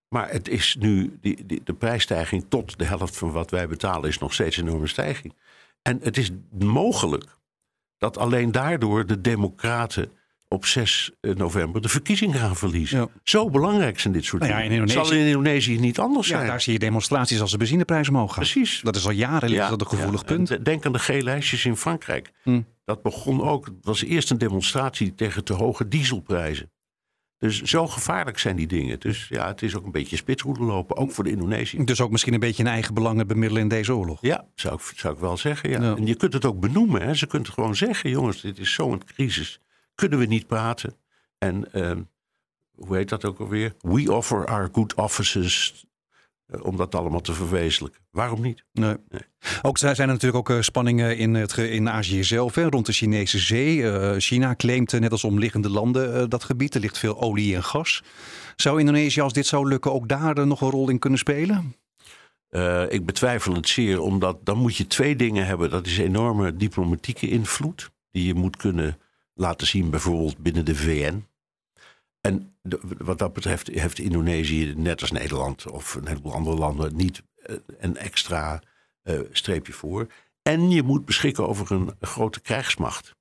Maar 0.09 0.31
het 0.31 0.47
is 0.47 0.75
nu, 0.79 1.17
die, 1.21 1.45
die, 1.45 1.61
de 1.63 1.73
prijsstijging 1.73 2.45
tot 2.49 2.77
de 2.77 2.85
helft 2.85 3.17
van 3.17 3.31
wat 3.31 3.51
wij 3.51 3.67
betalen 3.67 4.09
is 4.09 4.17
nog 4.17 4.33
steeds 4.33 4.57
een 4.57 4.67
enorme 4.67 4.87
stijging. 4.87 5.33
En 5.87 5.99
het 6.01 6.17
is 6.17 6.31
mogelijk 6.59 7.37
dat 7.97 8.17
alleen 8.17 8.51
daardoor 8.51 9.05
de 9.05 9.21
democraten 9.21 10.11
op 10.47 10.65
6 10.65 11.11
november 11.21 11.81
de 11.81 11.89
verkiezingen 11.89 12.39
gaan 12.39 12.55
verliezen. 12.55 13.09
Zo 13.23 13.49
belangrijk 13.49 13.99
zijn 13.99 14.13
dit 14.13 14.25
soort 14.25 14.41
nou 14.41 14.53
ja, 14.53 14.59
dingen. 14.59 14.75
in 14.75 14.81
Indonesië... 14.81 15.07
Zal 15.09 15.17
in 15.17 15.25
Indonesië 15.25 15.79
niet 15.79 15.99
anders 15.99 16.27
ja, 16.27 16.35
zijn. 16.35 16.47
Daar 16.47 16.61
zie 16.61 16.73
je 16.73 16.79
demonstraties 16.79 17.41
als 17.41 17.51
de 17.51 17.57
benzineprijs 17.57 18.09
omhoog 18.09 18.33
gaan. 18.33 18.43
Precies. 18.43 18.81
Dat 18.83 18.95
is 18.95 19.05
al 19.05 19.11
jaren 19.11 19.49
ligt 19.49 19.69
dat 19.69 19.81
een 19.81 19.87
gevoelig 19.87 20.25
punt. 20.25 20.51
En 20.51 20.63
Denk 20.63 20.85
aan 20.85 20.93
de 20.93 20.99
G-lijstjes 20.99 21.65
in 21.65 21.77
Frankrijk. 21.77 22.31
Hm. 22.43 22.61
Dat 22.85 23.01
begon 23.01 23.41
ook, 23.41 23.65
het 23.65 23.75
was 23.81 24.03
eerst 24.03 24.31
een 24.31 24.37
demonstratie 24.37 25.15
tegen 25.15 25.43
te 25.43 25.53
hoge 25.53 25.87
dieselprijzen. 25.87 26.71
Dus 27.37 27.61
zo 27.61 27.87
gevaarlijk 27.87 28.39
zijn 28.39 28.55
die 28.55 28.67
dingen. 28.67 28.99
Dus 28.99 29.27
ja, 29.27 29.47
het 29.47 29.61
is 29.61 29.75
ook 29.75 29.85
een 29.85 29.91
beetje 29.91 30.15
spitsroeden 30.15 30.65
lopen, 30.65 30.97
ook 30.97 31.11
voor 31.11 31.23
de 31.23 31.29
Indonesië. 31.29 31.83
Dus 31.83 32.01
ook 32.01 32.11
misschien 32.11 32.33
een 32.33 32.39
beetje 32.39 32.63
een 32.63 32.69
eigen 32.69 32.93
belangen 32.93 33.27
bemiddelen 33.27 33.61
in 33.61 33.67
deze 33.67 33.95
oorlog. 33.95 34.21
Ja, 34.21 34.45
zou 34.55 34.75
ik, 34.75 34.81
zou 34.95 35.13
ik 35.13 35.19
wel 35.19 35.37
zeggen. 35.37 35.69
Ja. 35.69 35.81
Ja. 35.81 35.95
En 35.95 36.05
je 36.05 36.15
kunt 36.15 36.33
het 36.33 36.45
ook 36.45 36.59
benoemen. 36.59 37.01
Hè. 37.01 37.13
Ze 37.13 37.27
kunt 37.27 37.49
gewoon 37.49 37.75
zeggen, 37.75 38.09
jongens, 38.09 38.41
dit 38.41 38.59
is 38.59 38.73
zo'n 38.73 39.03
crisis. 39.05 39.59
Kunnen 39.95 40.19
we 40.19 40.25
niet 40.25 40.47
praten? 40.47 40.95
En 41.37 41.73
ehm, 41.73 42.01
hoe 42.75 42.95
heet 42.95 43.09
dat 43.09 43.25
ook 43.25 43.39
alweer? 43.39 43.73
We 43.79 44.13
offer 44.13 44.45
our 44.45 44.69
good 44.71 44.93
offices 44.93 45.85
om 46.61 46.77
dat 46.77 46.95
allemaal 46.95 47.21
te 47.21 47.33
verwezenlijken. 47.33 48.01
Waarom 48.11 48.41
niet? 48.41 48.65
Nee. 48.71 48.95
Nee. 49.09 49.21
Ook 49.61 49.77
zijn 49.77 49.95
er 49.95 50.07
natuurlijk 50.07 50.49
ook 50.49 50.57
eh, 50.57 50.61
spanningen 50.61 51.17
in, 51.17 51.33
het, 51.33 51.57
in 51.57 51.89
Azië 51.89 52.23
zelf, 52.23 52.55
hè, 52.55 52.69
rond 52.69 52.85
de 52.85 52.93
Chinese 52.93 53.39
zee. 53.39 53.91
Eh, 53.91 54.15
China 54.17 54.55
claimt, 54.55 54.93
eh, 54.93 54.99
net 54.99 55.11
als 55.11 55.23
omliggende 55.23 55.69
landen, 55.69 56.15
eh, 56.15 56.23
dat 56.27 56.43
gebied. 56.43 56.75
Er 56.75 56.81
ligt 56.81 56.97
veel 56.97 57.21
olie 57.21 57.55
en 57.55 57.63
gas. 57.63 58.03
Zou 58.55 58.79
Indonesië, 58.79 59.21
als 59.21 59.33
dit 59.33 59.45
zou 59.45 59.67
lukken, 59.67 59.93
ook 59.93 60.07
daar 60.07 60.37
eh, 60.37 60.45
nog 60.45 60.61
een 60.61 60.69
rol 60.69 60.89
in 60.89 60.99
kunnen 60.99 61.19
spelen? 61.19 61.75
Eh, 62.49 62.91
ik 62.91 63.05
betwijfel 63.05 63.53
het 63.53 63.67
zeer, 63.67 64.01
omdat 64.01 64.45
dan 64.45 64.57
moet 64.57 64.75
je 64.75 64.87
twee 64.87 65.15
dingen 65.15 65.45
hebben. 65.45 65.69
Dat 65.69 65.85
is 65.85 65.97
enorme 65.97 66.55
diplomatieke 66.55 67.29
invloed, 67.29 67.91
die 68.11 68.25
je 68.25 68.33
moet 68.33 68.57
kunnen 68.57 68.99
laten 69.33 69.67
zien, 69.67 69.89
bijvoorbeeld 69.89 70.37
binnen 70.37 70.65
de 70.65 70.75
VN. 70.75 71.25
En 72.21 72.54
wat 72.97 73.19
dat 73.19 73.33
betreft 73.33 73.67
heeft 73.67 73.99
Indonesië, 73.99 74.73
net 74.77 75.01
als 75.01 75.11
Nederland 75.11 75.71
of 75.71 75.95
een 75.95 76.07
heleboel 76.07 76.33
andere 76.33 76.57
landen, 76.57 76.95
niet 76.95 77.23
eh, 77.35 77.55
een 77.77 77.97
extra 77.97 78.61
eh, 79.01 79.19
streepje 79.31 79.73
voor. 79.73 80.07
En 80.41 80.69
je 80.69 80.83
moet 80.83 81.05
beschikken 81.05 81.47
over 81.47 81.71
een 81.71 81.91
grote 81.99 82.41
krijgsmacht. 82.41 83.15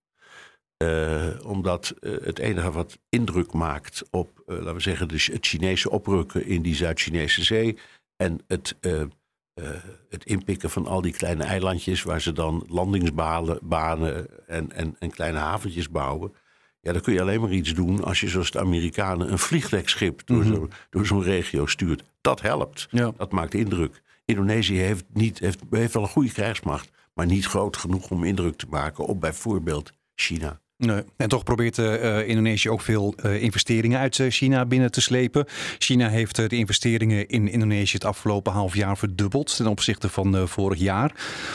Eh, 0.77 1.29
omdat 1.43 1.95
het 2.01 2.39
enige 2.39 2.71
wat 2.71 2.99
indruk 3.09 3.53
maakt 3.53 4.03
op, 4.11 4.43
laten 4.47 4.75
we 4.75 4.81
zeggen, 4.81 5.09
de, 5.09 5.29
het 5.33 5.47
Chinese 5.47 5.91
oprukken 5.91 6.47
in 6.47 6.63
die 6.63 6.75
Zuid-Chinese 6.75 7.45
zee. 7.45 7.79
En 8.17 8.41
het, 8.47 8.77
het 10.09 10.25
inpikken 10.25 10.71
van 10.71 10.87
al 10.87 11.01
die 11.01 11.13
kleine 11.13 11.45
eilandjes 11.45 12.03
waar 12.03 12.21
ze 12.21 12.33
dan 12.33 12.65
landingsbanen 12.69 13.59
banen 13.63 14.47
en, 14.49 14.73
en, 14.73 14.97
en 14.99 15.11
kleine 15.11 15.39
haventjes 15.39 15.91
bouwen. 15.91 16.33
Ja, 16.85 16.93
dan 16.93 17.01
kun 17.01 17.13
je 17.13 17.21
alleen 17.21 17.41
maar 17.41 17.51
iets 17.51 17.75
doen 17.75 18.05
als 18.05 18.21
je 18.21 18.29
zoals 18.29 18.51
de 18.51 18.61
Amerikanen 18.61 19.33
een 19.33 19.39
vliegdekschip 19.39 20.23
door 20.25 20.45
zo'n 20.45 20.71
door 20.91 21.07
zo'n 21.07 21.23
regio 21.23 21.67
stuurt. 21.67 22.05
Dat 22.21 22.41
helpt. 22.41 22.87
Ja. 22.91 23.13
Dat 23.17 23.33
maakt 23.33 23.55
indruk. 23.55 24.03
Indonesië 24.25 24.79
heeft, 24.79 25.05
niet, 25.13 25.39
heeft, 25.39 25.61
heeft 25.71 25.95
wel 25.95 26.03
een 26.03 26.09
goede 26.09 26.33
krijgsmacht, 26.33 26.91
maar 27.15 27.27
niet 27.27 27.47
groot 27.47 27.77
genoeg 27.77 28.11
om 28.11 28.25
indruk 28.25 28.57
te 28.57 28.67
maken 28.71 29.05
op 29.05 29.21
bijvoorbeeld 29.21 29.93
China. 30.15 30.61
Nee. 30.77 31.03
En 31.17 31.29
toch 31.29 31.43
probeert 31.43 31.79
eh, 31.79 32.19
eh, 32.19 32.29
Indonesië 32.29 32.71
ook 32.71 32.81
veel 32.81 33.15
eh, 33.17 33.43
investeringen 33.43 33.99
uit 33.99 34.23
China 34.29 34.67
binnen 34.67 34.91
te 34.91 35.01
slepen. 35.01 35.47
China 35.79 36.09
heeft 36.09 36.37
de 36.37 36.57
investeringen 36.57 37.29
in 37.29 37.49
Indonesië 37.49 37.95
het 37.95 38.05
afgelopen 38.05 38.53
half 38.53 38.75
jaar 38.75 38.97
verdubbeld 38.99 39.57
ten 39.57 39.67
opzichte 39.67 40.09
van 40.09 40.49
vorig 40.49 40.79
jaar. 40.79 41.13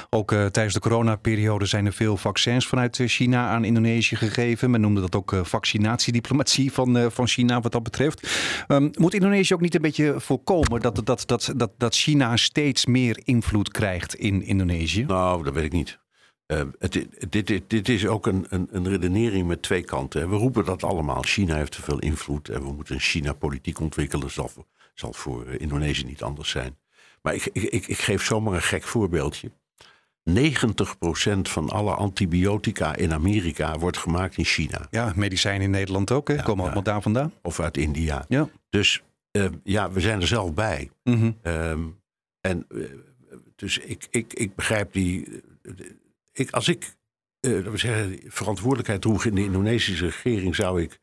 Ook 0.10 0.30
tijdens 0.30 0.74
de 0.74 0.80
coronaperiode 0.80 1.66
zijn 1.66 1.86
er 1.86 1.94
veel 1.94 2.18
vaccins 2.18 2.68
vanuit 2.68 3.02
China 3.06 3.50
aan 3.50 3.64
Indonesië 3.64 4.16
gegeven. 4.16 4.72
Men 4.72 4.82
noemde 4.82 5.02
dat 5.02 5.16
ook 5.16 5.36
vaccinatiediplomatie 5.44 6.72
van, 6.72 7.12
van 7.12 7.28
China 7.28 7.62
wat 7.62 7.72
dat 7.72 7.84
betreft. 7.84 8.30
Ehm, 8.68 8.90
moet 8.94 9.14
Indonesië 9.14 9.54
ook 9.54 9.62
niet 9.62 9.76
een 9.76 9.82
beetje 9.82 10.14
voorkomen 10.18 10.82
dat, 10.82 11.06
dat, 11.06 11.28
dat, 11.28 11.54
dat, 11.56 11.72
dat 11.78 11.96
China 11.96 12.38
steeds 12.38 12.86
meer 12.86 13.20
invloed 13.24 13.72
krijgt 13.72 14.16
in 14.16 14.44
Indonesië? 14.44 15.04
Nou, 15.04 15.44
dat 15.44 15.54
weet 15.54 15.66
ik 15.66 15.72
niet. 15.72 15.99
Eh, 16.50 16.62
het, 16.80 16.92
dit, 17.30 17.48
dit, 17.48 17.70
dit 17.70 17.90
is 17.90 18.08
ook 18.08 18.28
een, 18.28 18.46
een, 18.50 18.68
een 18.72 18.90
redenering 18.90 19.48
met 19.48 19.62
twee 19.62 19.84
kanten. 19.84 20.30
We 20.30 20.36
roepen 20.36 20.66
dat 20.66 20.84
allemaal. 20.84 21.22
China 21.22 21.56
heeft 21.56 21.72
te 21.72 21.82
veel 21.82 22.00
invloed 22.00 22.50
en 22.50 22.62
we 22.62 22.72
moeten 22.72 22.96
een 22.96 23.02
China-politiek 23.02 23.80
ontwikkelen. 23.80 24.32
Zal, 24.32 24.52
zal 24.94 25.14
voor 25.14 25.46
eh, 25.46 25.60
Indonesië 25.60 26.04
niet 26.04 26.24
anders 26.24 26.50
zijn. 26.50 26.78
Maar 27.22 27.34
ik, 27.34 27.46
ik, 27.46 27.88
ik, 27.88 27.98
geef 27.98 28.24
zomaar 28.24 28.54
een 28.54 28.62
gek 28.62 28.84
voorbeeldje. 28.84 29.52
90% 30.30 30.32
van 31.42 31.70
alle 31.70 31.94
antibiotica 31.94 32.96
in 32.96 33.14
Amerika 33.14 33.78
wordt 33.78 33.98
gemaakt 33.98 34.38
in 34.38 34.46
China 34.46 34.88
Ja, 34.90 35.14
medicijnen 35.16 35.62
in 35.62 35.72
Nederland 35.72 36.12
ook. 36.12 36.28
Hè? 36.28 36.36
Komen 36.36 36.56
ja. 36.56 36.64
allemaal 36.64 36.84
daar 36.84 37.02
vandaan. 37.02 37.34
of 37.42 37.60
uit 37.60 37.78
India. 37.78 38.26
Ja. 38.28 38.50
Dus 38.70 39.04
eh, 39.32 39.46
ja, 39.64 39.92
we 39.92 40.00
zijn 40.00 40.22
er 40.22 40.28
zelf 40.28 40.54
bij. 40.54 40.90
Mhm. 41.04 41.32
Ehm, 41.42 41.84
en 42.42 42.68
dus 43.56 43.78
ik, 43.78 44.08
ik, 44.10 44.34
ik 44.34 44.56
begrijp 44.56 44.94
die. 44.94 45.42
Ik, 46.40 46.52
als 46.52 46.68
ik 46.68 46.96
eh, 47.40 47.60
we 47.60 47.78
zeggen, 47.78 48.20
verantwoordelijkheid 48.28 49.02
droeg 49.02 49.26
in 49.26 49.36
de 49.36 49.44
Indonesische 49.44 50.06
regering, 50.06 50.56
zou 50.56 50.82
ik 50.82 51.00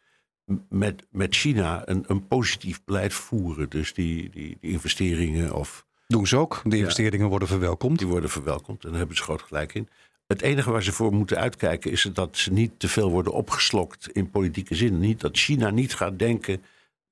met, 0.68 1.07
met 1.11 1.35
China 1.35 1.83
een, 1.88 2.05
een 2.07 2.27
positief 2.27 2.85
beleid 2.85 3.14
voeren. 3.14 3.68
Dus 3.68 3.94
die, 3.94 4.31
die, 4.31 4.57
die 4.61 4.72
investeringen 4.72 5.55
of 5.55 5.87
Doen 6.09 6.27
ze 6.27 6.37
ook. 6.37 6.61
De 6.64 6.77
investeringen 6.77 7.29
worden 7.29 7.49
verwelkomd. 7.49 7.99
die 7.99 8.07
worden 8.07 8.31
verwelkomd. 8.31 8.85
En 8.85 8.88
daar 8.88 8.99
hebben 8.99 9.16
ze 9.16 9.22
groot 9.22 9.42
gelijk 9.42 9.75
in. 9.75 9.88
Het 10.27 10.42
enige 10.42 10.70
waar 10.70 10.83
ze 10.83 10.92
voor 10.92 11.12
moeten 11.12 11.37
uitkijken 11.37 11.90
is 11.90 12.11
dat 12.12 12.37
ze 12.37 12.53
niet 12.53 12.72
te 12.77 12.88
veel 12.88 13.11
worden 13.11 13.33
opgeslokt 13.33 14.11
in 14.12 14.31
politieke 14.31 14.75
zin. 14.75 14.99
Niet 14.99 15.20
dat 15.20 15.37
China 15.37 15.70
niet 15.70 15.94
gaat 15.94 16.18
denken, 16.18 16.62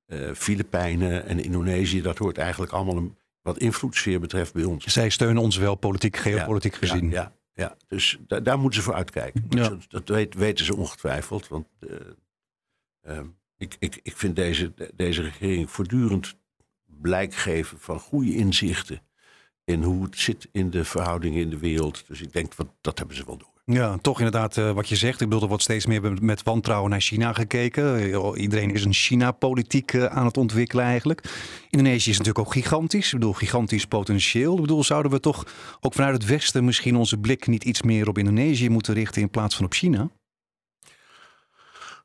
eh 0.07 0.31
Filipijnen 0.35 1.27
en 1.27 1.45
Indonesië, 1.45 2.03
dat 2.03 2.19
hoort 2.19 2.39
eigenlijk 2.39 2.73
allemaal 2.73 2.97
een, 2.97 3.17
wat 3.43 3.59
invloedssfeer 3.59 4.21
betreft 4.21 4.53
bij 4.53 4.65
ons. 4.65 4.85
Zij 4.85 5.09
steunen 5.09 5.43
ons 5.43 5.57
wel 5.57 5.75
politiek, 5.75 6.17
geopolitiek 6.17 6.73
Ja, 6.73 6.79
gezien. 6.79 7.11
Ja, 7.11 7.21
ja, 7.21 7.33
ja. 7.55 7.77
dus 7.89 8.19
da- 8.27 8.41
daar 8.41 8.59
moeten 8.59 8.79
ze 8.81 8.85
voor 8.85 8.95
uitkijken. 8.95 9.47
Ja. 9.49 9.69
Dat, 9.69 9.85
dat 9.89 10.09
weet- 10.09 10.35
weten 10.35 10.65
ze 10.65 10.77
ongetwijfeld. 10.77 11.49
Want 11.49 11.67
eh, 11.81 11.97
ehm, 13.01 13.27
ik, 13.57 13.77
ik, 13.79 14.01
ik 14.03 14.17
vind 14.17 14.37
deze, 14.37 14.73
deze 14.95 15.23
regering 15.23 15.71
voortdurend 15.71 16.35
blijk 16.87 17.35
geven 17.35 17.79
van 17.81 17.99
goede 18.01 18.35
inzichten 18.35 19.03
in 19.65 19.83
hoe 19.83 20.05
het 20.05 20.19
zit 20.19 20.49
in 20.53 20.71
de 20.71 20.85
verhoudingen 20.85 21.41
in 21.41 21.51
de 21.51 21.59
wereld. 21.59 22.05
Dus 22.07 22.21
ik 22.21 22.33
denk, 22.33 22.55
wat, 22.55 22.69
dat 22.81 22.99
hebben 22.99 23.17
ze 23.17 23.25
wel 23.25 23.37
door. 23.37 23.53
Ja, 23.67 23.99
toch 23.99 24.19
inderdaad 24.19 24.57
eh, 24.57 24.71
wat 24.73 24.89
je 24.89 24.97
zegt. 24.97 25.21
Ik 25.21 25.27
bedoel, 25.27 25.43
er 25.43 25.49
wordt 25.49 25.63
steeds 25.63 25.87
meer 25.87 26.23
met- 26.23 26.43
wantrouwen 26.43 26.91
naar 26.91 27.01
China 27.01 27.33
gekeken. 27.33 28.13
Eh, 28.13 28.31
Iedereen 28.43 28.71
is 28.71 28.85
een 28.85 28.93
China-politiek 28.93 29.93
eh, 29.93 30.05
aan 30.05 30.27
het 30.27 30.37
ontwikkelen 30.37 30.85
eigenlijk. 30.85 31.21
Indonesië 31.71 32.11
is 32.11 32.19
natuurlijk 32.19 32.47
ook 32.47 32.53
gigantisch. 32.53 33.13
Ik 33.13 33.19
bedoel, 33.19 33.33
gigantisch 33.33 33.87
potentieel. 33.87 34.55
Ik 34.55 34.61
bedoel, 34.61 34.85
zouden 34.85 35.11
we 35.11 35.21
toch 35.21 35.47
ook 35.81 35.95
vanuit 35.95 36.15
het 36.15 36.25
Westen 36.27 36.65
misschien 36.65 36.97
onze 36.97 37.19
blik 37.19 37.47
niet 37.47 37.65
iets 37.65 37.83
meer 37.83 38.09
op 38.09 38.19
Indonesië 38.19 38.69
moeten 38.69 38.95
richten 38.95 39.23
in 39.23 39.31
plaats 39.31 39.57
van 39.57 39.65
op 39.65 39.73
China? 39.73 40.11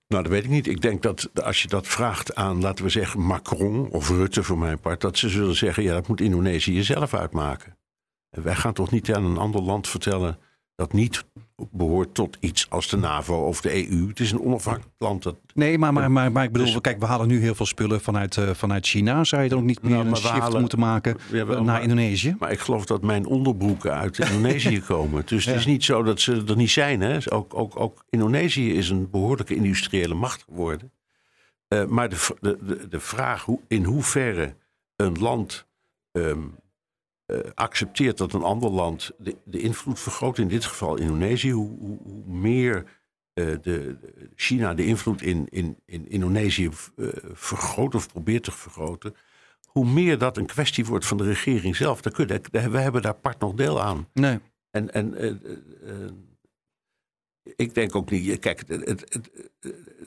Nou, 0.07 0.23
dat 0.23 0.31
weet 0.31 0.43
ik 0.43 0.49
niet. 0.49 0.67
Ik 0.67 0.81
denk 0.81 1.01
dat 1.01 1.29
als 1.43 1.61
je 1.61 1.67
dat 1.67 1.87
vraagt 1.87 2.35
aan, 2.35 2.61
laten 2.61 2.83
we 2.83 2.89
zeggen, 2.89 3.21
Macron 3.21 3.89
of 3.89 4.09
Rutte 4.09 4.43
voor 4.43 4.57
mijn 4.57 4.79
part, 4.79 5.01
dat 5.01 5.17
ze 5.17 5.29
zullen 5.29 5.55
zeggen, 5.55 5.83
ja, 5.83 5.93
dat 5.93 6.07
moet 6.07 6.21
Indonesië 6.21 6.83
zelf 6.83 7.13
uitmaken. 7.13 7.77
En 8.29 8.43
wij 8.43 8.55
gaan 8.55 8.73
toch 8.73 8.91
niet 8.91 9.13
aan 9.13 9.25
een 9.25 9.37
ander 9.37 9.61
land 9.61 9.87
vertellen 9.87 10.37
dat 10.79 10.93
niet 10.93 11.25
behoort 11.71 12.13
tot 12.13 12.37
iets 12.39 12.69
als 12.69 12.87
de 12.89 12.97
NAVO 12.97 13.35
of 13.47 13.61
de 13.61 13.89
EU. 13.91 14.07
Het 14.07 14.19
is 14.19 14.31
een 14.31 14.41
onafhankelijk 14.41 14.93
land. 14.97 15.23
Dat, 15.23 15.35
Nee, 15.53 15.77
maar, 15.77 15.93
maar, 15.93 16.11
maar, 16.11 16.31
maar 16.31 16.43
ik 16.43 16.51
bedoel, 16.51 16.71
Dus- 16.71 16.81
kijk, 16.81 16.99
we 16.99 17.05
halen 17.05 17.27
nu 17.27 17.39
heel 17.41 17.55
veel 17.55 17.65
spullen 17.65 18.01
vanuit, 18.01 18.37
eh, 18.37 18.49
vanuit 18.53 18.87
China. 18.87 19.23
Zou 19.23 19.43
je 19.43 19.49
dan 19.49 19.59
ook 19.59 19.65
niet 19.65 19.81
meer 19.81 19.91
Nou, 19.91 20.07
een 20.07 20.15
shift 20.15 20.29
halen- 20.29 20.59
moeten 20.59 20.79
maken 20.79 21.17
Ja, 21.31 21.45
wel, 21.45 21.45
eh, 21.45 21.55
naar 21.55 21.63
maar- 21.63 21.81
Indonesië? 21.81 22.35
maar 22.39 22.51
ik 22.51 22.59
geloof 22.59 22.85
dat 22.85 23.01
mijn 23.01 23.25
onderbroeken 23.25 23.93
uit 23.93 24.19
Indonesië 24.29 24.81
komen. 24.81 25.23
Dus 25.25 25.45
het 25.45 25.55
is 25.55 25.65
niet 25.65 25.83
zo 25.83 26.03
dat 26.03 26.19
ze 26.21 26.43
er 26.47 26.55
niet 26.55 26.69
zijn. 26.69 27.01
Hè. 27.01 27.31
Ook, 27.31 27.53
ook, 27.53 27.79
ook 27.79 28.05
Indonesië 28.09 28.73
is 28.73 28.89
een 28.89 29.09
behoorlijke 29.09 29.55
industriële 29.55 30.13
macht 30.13 30.43
geworden. 30.43 30.91
Eh, 31.67 31.85
maar 31.85 32.09
de, 32.09 32.35
de, 32.41 32.87
de 32.89 32.99
vraag 32.99 33.43
hoe, 33.45 33.59
in 33.67 33.83
hoeverre 33.83 34.55
een 34.95 35.17
land 35.19 35.67
ehm, 36.11 36.39
eh, 37.29 37.39
accepteert 37.55 38.17
dat 38.17 38.33
een 38.33 38.43
ander 38.43 38.69
land 38.69 39.11
de, 39.17 39.35
de 39.45 39.59
invloed 39.59 39.99
vergroot, 39.99 40.37
in 40.37 40.47
dit 40.47 40.65
geval 40.65 40.97
Indonesië, 40.97 41.51
hoe, 41.51 41.77
hoe, 41.79 41.99
hoe 42.03 42.23
meer 42.25 42.85
eh, 43.33 43.45
de, 43.61 43.97
China 44.35 44.73
de 44.73 44.85
invloed 44.85 45.21
in, 45.21 45.47
in, 45.49 45.77
in 45.85 46.09
Indonesië 46.09 46.69
eh, 46.95 47.07
vergroot 47.33 47.95
of 47.95 48.07
probeert 48.07 48.43
te 48.43 48.51
vergroten, 48.51 49.15
hoe 49.65 49.85
meer 49.85 50.17
dat 50.17 50.37
een 50.37 50.45
kwestie 50.45 50.85
wordt 50.85 51.05
van 51.05 51.17
de 51.17 51.23
regering 51.23 51.75
zelf. 51.75 52.01
Kunnen, 52.01 52.41
we 52.51 52.77
hebben 52.77 53.01
daar 53.01 53.15
part 53.15 53.39
nog 53.39 53.53
deel 53.53 53.81
aan. 53.81 54.07
Nee. 54.13 54.39
En, 54.71 54.93
en 54.93 55.39
ik 57.55 57.73
denk 57.73 57.95
ook 57.95 58.09
niet. 58.09 58.39
Kijk, 58.39 58.63
het, 58.67 58.87
het, 58.87 59.29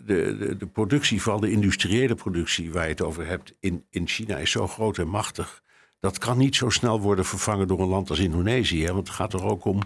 de, 0.04 0.36
de, 0.36 0.56
de, 0.56 0.66
productie, 0.66 1.22
vooral 1.22 1.40
de 1.40 1.50
industriële 1.50 2.14
productie 2.14 2.72
waar 2.72 2.84
je 2.84 2.90
het 2.90 3.02
over 3.02 3.26
hebt 3.26 3.54
in, 3.60 3.84
in 3.90 4.08
China, 4.08 4.36
is 4.36 4.50
zo 4.50 4.68
groot 4.68 4.98
en 4.98 5.08
machtig. 5.08 5.62
Dat 6.02 6.18
kan 6.18 6.38
niet 6.38 6.56
zo 6.56 6.68
snel 6.68 7.00
worden 7.00 7.24
vervangen 7.24 7.68
door 7.68 7.80
een 7.80 7.88
land 7.88 8.10
als 8.10 8.18
Indonesië. 8.18 8.84
Hè? 8.84 8.92
Want 8.92 9.06
het 9.06 9.16
gaat 9.16 9.32
er 9.32 9.44
ook 9.44 9.64
om 9.64 9.80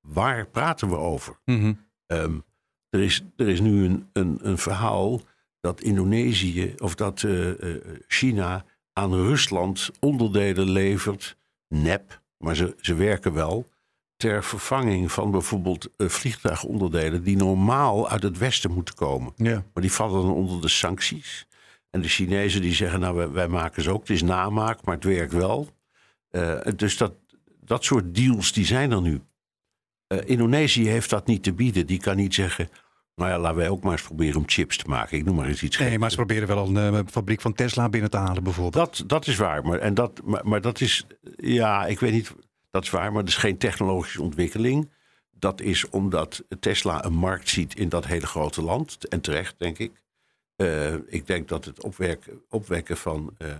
waar 0.00 0.46
praten 0.46 0.88
we 0.88 0.96
over. 0.96 1.40
Ehm, 2.06 2.38
er, 2.88 3.00
is, 3.00 3.24
er 3.36 3.48
is 3.48 3.60
nu 3.60 3.84
een, 3.84 4.08
een, 4.12 4.38
een 4.42 4.58
verhaal 4.58 5.20
dat 5.60 5.80
Indonesië 5.80 6.74
of 6.78 6.94
dat 6.94 7.22
eh, 7.22 7.50
eh, 7.50 7.80
China 8.06 8.64
aan 8.92 9.14
Rusland 9.14 9.90
onderdelen 10.00 10.70
levert, 10.70 11.36
nep, 11.68 12.22
maar 12.36 12.56
ze, 12.56 12.74
ze 12.80 12.94
werken 12.94 13.32
wel, 13.32 13.70
ter 14.16 14.44
vervanging 14.44 15.12
van 15.12 15.30
bijvoorbeeld 15.30 15.88
eh, 15.96 16.08
vliegtuigonderdelen 16.08 17.22
die 17.22 17.36
normaal 17.36 18.08
uit 18.08 18.22
het 18.22 18.38
Westen 18.38 18.72
moeten 18.72 18.94
komen. 18.94 19.32
Ja. 19.36 19.64
Maar 19.72 19.82
die 19.82 19.92
vallen 19.92 20.22
dan 20.22 20.34
onder 20.34 20.60
de 20.60 20.68
sancties. 20.68 21.46
En 21.92 22.00
de 22.00 22.08
Chinezen 22.08 22.60
die 22.60 22.74
zeggen, 22.74 23.00
nou 23.00 23.16
wij, 23.16 23.30
wij 23.30 23.48
maken 23.48 23.82
ze 23.82 23.90
ook, 23.90 24.00
het 24.00 24.10
is 24.10 24.22
namaak, 24.22 24.84
maar 24.84 24.94
het 24.94 25.04
werkt 25.04 25.32
wel. 25.32 25.68
Uh, 26.30 26.60
dus 26.76 26.96
dat, 26.96 27.12
dat 27.60 27.84
soort 27.84 28.14
deals 28.14 28.52
die 28.52 28.64
zijn 28.64 28.90
er 28.90 29.02
nu. 29.02 29.20
Uh, 30.08 30.18
Indonesië 30.24 30.88
heeft 30.88 31.10
dat 31.10 31.26
niet 31.26 31.42
te 31.42 31.52
bieden. 31.52 31.86
Die 31.86 32.00
kan 32.00 32.16
niet 32.16 32.34
zeggen, 32.34 32.68
nou 33.14 33.30
ja, 33.30 33.38
laten 33.38 33.56
wij 33.56 33.68
ook 33.68 33.82
maar 33.82 33.92
eens 33.92 34.02
proberen 34.02 34.36
om 34.36 34.48
chips 34.48 34.76
te 34.76 34.88
maken. 34.88 35.18
Ik 35.18 35.24
noem 35.24 35.34
maar 35.34 35.46
eens 35.46 35.62
iets 35.62 35.78
Nee, 35.78 35.98
maar 35.98 36.10
ze 36.10 36.16
proberen 36.16 36.48
wel 36.48 36.66
een 36.66 36.94
uh, 36.94 37.00
fabriek 37.06 37.40
van 37.40 37.52
Tesla 37.52 37.88
binnen 37.88 38.10
te 38.10 38.16
halen 38.16 38.42
bijvoorbeeld. 38.42 38.96
Dat, 38.96 39.04
dat 39.06 39.26
is 39.26 39.36
waar. 39.36 39.64
Maar, 39.64 39.78
en 39.78 39.94
dat, 39.94 40.20
maar, 40.24 40.48
maar 40.48 40.60
dat 40.60 40.80
is, 40.80 41.06
ja, 41.36 41.86
ik 41.86 42.00
weet 42.00 42.12
niet, 42.12 42.34
dat 42.70 42.82
is 42.82 42.90
waar. 42.90 43.12
Maar 43.12 43.22
dat 43.22 43.30
is 43.30 43.36
geen 43.36 43.58
technologische 43.58 44.22
ontwikkeling. 44.22 44.90
Dat 45.30 45.60
is 45.60 45.88
omdat 45.88 46.44
Tesla 46.60 47.04
een 47.04 47.14
markt 47.14 47.48
ziet 47.48 47.74
in 47.74 47.88
dat 47.88 48.06
hele 48.06 48.26
grote 48.26 48.62
land. 48.62 49.08
En 49.08 49.20
terecht, 49.20 49.54
denk 49.58 49.78
ik. 49.78 50.01
Uh, 50.62 50.94
ik 51.06 51.26
denk 51.26 51.48
dat 51.48 51.64
het 51.64 51.82
opwekken, 52.48 52.96
van 52.96 53.36
uh, 53.38 53.54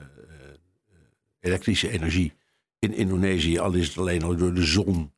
elektrische 1.41 1.91
energie 1.91 2.33
in 2.79 2.95
Indonesië, 2.95 3.59
al 3.59 3.73
is 3.73 3.89
het 3.89 3.99
alleen 3.99 4.23
al 4.23 4.37
door 4.37 4.55
de 4.55 4.65
zon, 4.65 5.13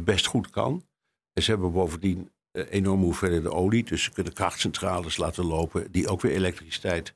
best 0.00 0.26
goed 0.26 0.50
kan. 0.50 0.86
En 1.32 1.42
ze 1.42 1.50
hebben 1.50 1.72
bovendien 1.72 2.30
enorme 2.52 3.04
hoeveelheden 3.04 3.52
olie. 3.52 3.84
Dus 3.84 4.02
ze 4.02 4.10
kunnen 4.10 4.32
krachtcentrales 4.32 5.16
laten 5.16 5.44
lopen 5.44 5.92
die 5.92 6.08
ook 6.08 6.20
weer 6.20 6.32
elektriciteit 6.32 7.14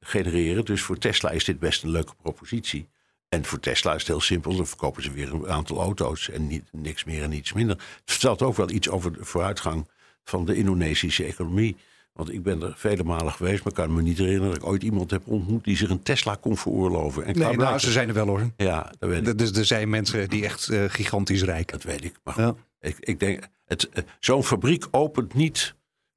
genereren. 0.00 0.64
Dus 0.64 0.82
voor 0.82 0.98
Tesla 0.98 1.30
is 1.30 1.44
dit 1.44 1.58
best 1.58 1.82
een 1.82 1.90
leuke 1.90 2.14
propositie. 2.14 2.88
En 3.28 3.44
voor 3.44 3.60
Tesla 3.60 3.92
is 3.94 3.98
het 3.98 4.08
heel 4.08 4.20
simpel. 4.20 4.56
Dan 4.56 4.66
verkopen 4.66 5.02
ze 5.02 5.10
weer 5.12 5.32
een 5.32 5.48
aantal 5.48 5.80
auto's 5.80 6.28
en 6.28 6.46
niet, 6.46 6.64
niks 6.72 7.04
meer 7.04 7.22
en 7.22 7.30
niets 7.30 7.52
minder. 7.52 7.76
Het 7.76 8.10
vertelt 8.10 8.42
ook 8.42 8.56
wel 8.56 8.70
iets 8.70 8.88
over 8.88 9.12
de 9.12 9.24
vooruitgang 9.24 9.88
van 10.24 10.44
de 10.44 10.54
Indonesische 10.54 11.24
economie. 11.24 11.76
Want 12.12 12.32
ik 12.32 12.42
ben 12.42 12.62
er 12.62 12.74
vele 12.76 13.04
malen 13.04 13.32
geweest, 13.32 13.64
maar 13.64 13.72
kan 13.72 13.94
me 13.94 14.02
niet 14.02 14.18
herinneren 14.18 14.48
dat 14.48 14.56
ik 14.56 14.66
ooit 14.66 14.82
iemand 14.82 15.10
heb 15.10 15.26
ontmoet 15.26 15.64
die 15.64 15.76
zich 15.76 15.90
een 15.90 16.02
Tesla 16.02 16.34
kon 16.34 16.56
veroorloven. 16.56 17.24
En 17.24 17.38
nee, 17.38 17.56
nou, 17.56 17.78
ze 17.78 17.90
zijn 17.90 18.08
er 18.08 18.14
wel 18.14 18.26
hoor. 18.26 18.50
Ja, 18.56 18.92
dat 18.98 19.08
weet 19.08 19.28
ik. 19.28 19.38
Dus 19.38 19.52
er 19.52 19.64
zijn 19.64 19.88
mensen 19.88 20.28
die 20.28 20.44
echt 20.44 20.68
uh, 20.68 20.84
gigantisch 20.88 21.42
rijk. 21.42 21.70
Dat 21.70 21.82
weet 21.82 22.04
ik. 22.04 22.16
Maar 22.24 22.40
ja. 22.40 22.54
ik, 22.80 22.96
ik 22.98 23.20
denk, 23.20 23.48
het, 23.64 23.88
uh, 23.94 24.04
zo'n 24.20 24.44
fabriek 24.44 24.86
opent 24.90 25.34
niet 25.34 25.74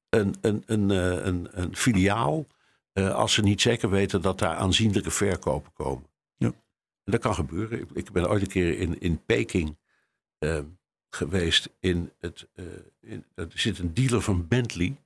een, 0.08 0.34
een, 0.40 0.62
een, 0.66 0.90
uh, 0.90 1.24
een, 1.24 1.48
een 1.50 1.76
filiaal 1.76 2.46
als 2.92 3.32
ze 3.32 3.42
niet 3.42 3.60
zeker 3.60 3.90
weten 3.90 4.22
dat 4.22 4.38
daar 4.38 4.56
aanzienlijke 4.56 5.10
verkopen 5.10 5.72
komen. 5.72 6.06
Ja. 6.36 6.46
En 7.04 7.12
dat 7.12 7.20
kan 7.20 7.34
gebeuren. 7.34 7.80
Ik, 7.80 7.88
ik 7.94 8.12
ben 8.12 8.28
ooit 8.28 8.42
een 8.42 8.48
keer 8.48 8.78
in, 8.78 9.00
in 9.00 9.24
Peking 9.24 9.76
geweest. 11.10 11.70
In 11.80 12.12
het, 12.18 12.48
in, 13.00 13.24
er 13.34 13.48
zit 13.54 13.78
een 13.78 13.94
dealer 13.94 14.22
van 14.22 14.48
Bentley. 14.48 14.96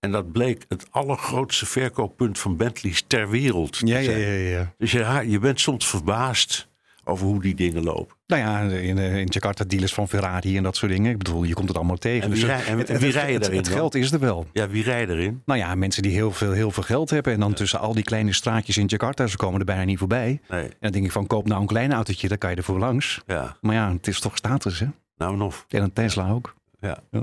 En 0.00 0.12
dat 0.12 0.32
bleek 0.32 0.64
het 0.68 0.86
allergrootste 0.90 1.66
verkooppunt 1.66 2.38
van 2.38 2.56
Bentleys 2.56 3.04
ter 3.06 3.30
wereld. 3.30 3.78
Ja, 3.84 3.98
ja, 3.98 4.16
ja, 4.16 4.32
ja. 4.32 4.74
Dus 4.78 4.92
je, 4.92 5.24
je 5.26 5.38
bent 5.38 5.60
soms 5.60 5.86
verbaasd 5.86 6.68
over 7.08 7.26
hoe 7.26 7.40
die 7.40 7.54
dingen 7.54 7.82
lopen. 7.82 8.16
Nou 8.26 8.42
ja, 8.42 8.60
in, 8.60 8.98
in 8.98 9.26
Jakarta 9.28 9.64
dealers 9.64 9.94
van 9.94 10.08
Ferrari 10.08 10.56
en 10.56 10.62
dat 10.62 10.76
soort 10.76 10.92
dingen. 10.92 11.10
Ik 11.10 11.18
bedoel, 11.18 11.44
je 11.44 11.54
komt 11.54 11.68
het 11.68 11.76
allemaal 11.76 11.96
tegen. 11.96 12.22
En 12.22 12.30
wie, 12.30 12.40
dus 12.40 12.66
en, 12.66 12.78
het, 12.78 12.90
en 12.90 12.98
wie 12.98 13.10
rijden 13.10 13.34
het, 13.34 13.46
erin? 13.46 13.58
Het, 13.58 13.68
geld 13.68 13.94
is 13.94 14.12
er 14.12 14.18
wel. 14.18 14.46
Ja, 14.52 14.68
wie 14.68 14.82
rijden 14.82 15.16
erin? 15.16 15.42
Nou 15.44 15.60
ja, 15.60 15.74
mensen 15.74 16.02
die 16.02 16.12
heel 16.12 16.32
veel, 16.32 16.52
heel 16.52 16.70
veel 16.70 16.82
geld 16.82 17.10
hebben. 17.10 17.32
En 17.32 17.40
dan 17.40 17.48
ja. 17.48 17.54
tussen 17.54 17.80
al 17.80 17.94
die 17.94 18.04
kleine 18.04 18.32
straatjes 18.32 18.76
in 18.76 18.86
Jakarta, 18.86 19.26
ze 19.26 19.36
komen 19.36 19.60
er 19.60 19.66
bijna 19.66 19.84
niet 19.84 19.98
voorbij. 19.98 20.40
Nee. 20.48 20.62
En 20.62 20.76
dan 20.80 20.92
denk 20.92 21.04
ik 21.04 21.12
van, 21.12 21.26
koop 21.26 21.46
nou 21.46 21.60
een 21.60 21.66
klein 21.66 21.92
autootje, 21.92 22.28
dan 22.28 22.38
kan 22.38 22.50
je 22.50 22.56
ervoor 22.56 22.78
langs. 22.78 23.22
Ja. 23.26 23.56
Maar 23.60 23.74
ja, 23.74 23.92
het 23.92 24.06
is 24.06 24.20
toch 24.20 24.36
status, 24.36 24.80
hè? 24.80 24.86
Nou, 25.16 25.36
nog. 25.36 25.64
En 25.68 25.82
een 25.82 25.92
Tesla 25.92 26.30
ook. 26.30 26.54
Ja. 26.80 26.98
ja. 27.10 27.22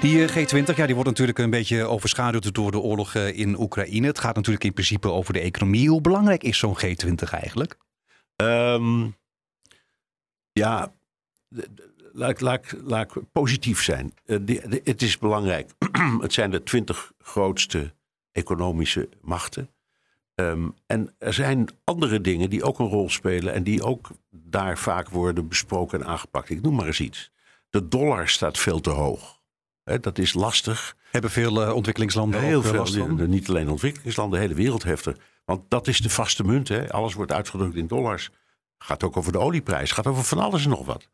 Die 0.00 0.28
G20 0.28 0.76
ja, 0.76 0.86
die 0.86 0.94
wordt 0.94 1.10
natuurlijk 1.10 1.38
een 1.38 1.50
beetje 1.50 1.84
overschaduwd 1.84 2.54
door 2.54 2.70
de 2.70 2.78
oorlog 2.78 3.14
in 3.14 3.60
Oekraïne. 3.60 4.06
Het 4.06 4.18
gaat 4.18 4.34
natuurlijk 4.34 4.64
in 4.64 4.72
principe 4.72 5.10
over 5.10 5.32
de 5.32 5.40
economie. 5.40 5.88
Hoe 5.88 6.00
belangrijk 6.00 6.42
is 6.42 6.58
zo'n 6.58 6.78
G20 6.78 7.30
eigenlijk? 7.30 7.76
Um, 8.36 9.16
ja, 10.52 10.92
laat, 12.12 12.40
laat, 12.40 12.74
laat 12.84 13.16
ik 13.16 13.22
positief 13.32 13.82
zijn. 13.82 14.14
De, 14.24 14.80
het 14.84 15.02
is 15.02 15.18
belangrijk. 15.18 15.70
het 16.20 16.32
zijn 16.32 16.50
de 16.50 16.62
twintig 16.62 17.12
grootste 17.18 17.94
economische 18.32 19.08
machten. 19.20 19.70
Um, 20.34 20.74
en 20.86 21.14
er 21.18 21.34
zijn 21.34 21.68
andere 21.84 22.20
dingen 22.20 22.50
die 22.50 22.64
ook 22.64 22.78
een 22.78 22.88
rol 22.88 23.10
spelen 23.10 23.52
en 23.52 23.62
die 23.62 23.82
ook 23.82 24.10
daar 24.30 24.78
vaak 24.78 25.08
worden 25.08 25.48
besproken 25.48 26.00
en 26.00 26.06
aangepakt. 26.06 26.50
Ik 26.50 26.62
noem 26.62 26.74
maar 26.74 26.86
eens 26.86 27.00
iets. 27.00 27.30
De 27.70 27.88
dollar 27.88 28.28
staat 28.28 28.58
veel 28.58 28.80
te 28.80 28.90
hoog. 28.90 29.39
Dat 30.00 30.18
is 30.18 30.34
lastig. 30.34 30.96
Hebben 31.10 31.30
veel 31.30 31.62
uh, 31.62 31.74
ontwikkelingslanden 31.74 32.40
Heel 32.40 32.58
ook 32.58 32.64
veel, 32.64 32.74
last 32.74 32.96
van? 32.96 33.28
Niet 33.28 33.48
alleen 33.48 33.68
ontwikkelingslanden, 33.68 34.38
de 34.38 34.44
hele 34.46 34.58
wereld 34.58 34.82
heeft 34.82 35.06
er. 35.06 35.16
Want 35.44 35.62
dat 35.68 35.86
is 35.86 35.98
de 35.98 36.10
vaste 36.10 36.44
munt. 36.44 36.68
Hè. 36.68 36.92
Alles 36.92 37.14
wordt 37.14 37.32
uitgedrukt 37.32 37.74
in 37.74 37.86
dollars. 37.86 38.30
Gaat 38.78 39.02
ook 39.02 39.16
over 39.16 39.32
de 39.32 39.38
olieprijs. 39.38 39.92
Gaat 39.92 40.06
over 40.06 40.24
van 40.24 40.38
alles 40.38 40.64
en 40.64 40.70
nog 40.70 40.86
wat. 40.86 41.08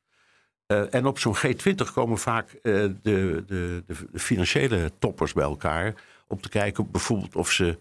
Uh, 0.66 0.94
en 0.94 1.06
op 1.06 1.18
zo'n 1.18 1.36
G20 1.36 1.92
komen 1.94 2.18
vaak 2.18 2.52
uh, 2.52 2.60
de, 2.62 2.96
de, 3.02 3.44
de, 3.46 3.82
de, 4.12 4.18
financiële 4.18 4.92
toppers 4.98 5.32
bij 5.32 5.44
elkaar. 5.44 5.94
Om 6.26 6.40
te 6.40 6.48
kijken 6.48 6.90
bijvoorbeeld 6.90 7.36
of 7.36 7.52
ze 7.52 7.78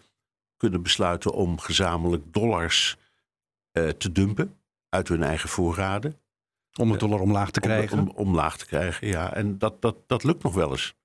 kunnen 0.57 0.81
besluiten 0.81 1.31
om 1.31 1.59
gezamenlijk 1.59 2.23
dollars 2.33 2.97
uh, 3.73 3.89
te 3.89 4.11
dumpen. 4.11 4.57
Uit 4.89 5.07
hun 5.07 5.23
eigen 5.23 5.49
voorraden. 5.49 6.19
Om 6.79 6.91
het 6.91 6.99
dollar 6.99 7.19
omlaag 7.19 7.51
te 7.51 7.59
krijgen? 7.59 7.99
Om, 7.99 8.07
om, 8.07 8.27
omlaag 8.27 8.57
te 8.57 8.65
krijgen, 8.65 9.07
ja. 9.07 9.33
En 9.33 9.57
dat, 9.57 9.81
dat, 9.81 9.95
dat 10.07 10.23
lukt 10.23 10.43
nog 10.43 10.53
wel 10.53 10.71
eens. 10.71 10.95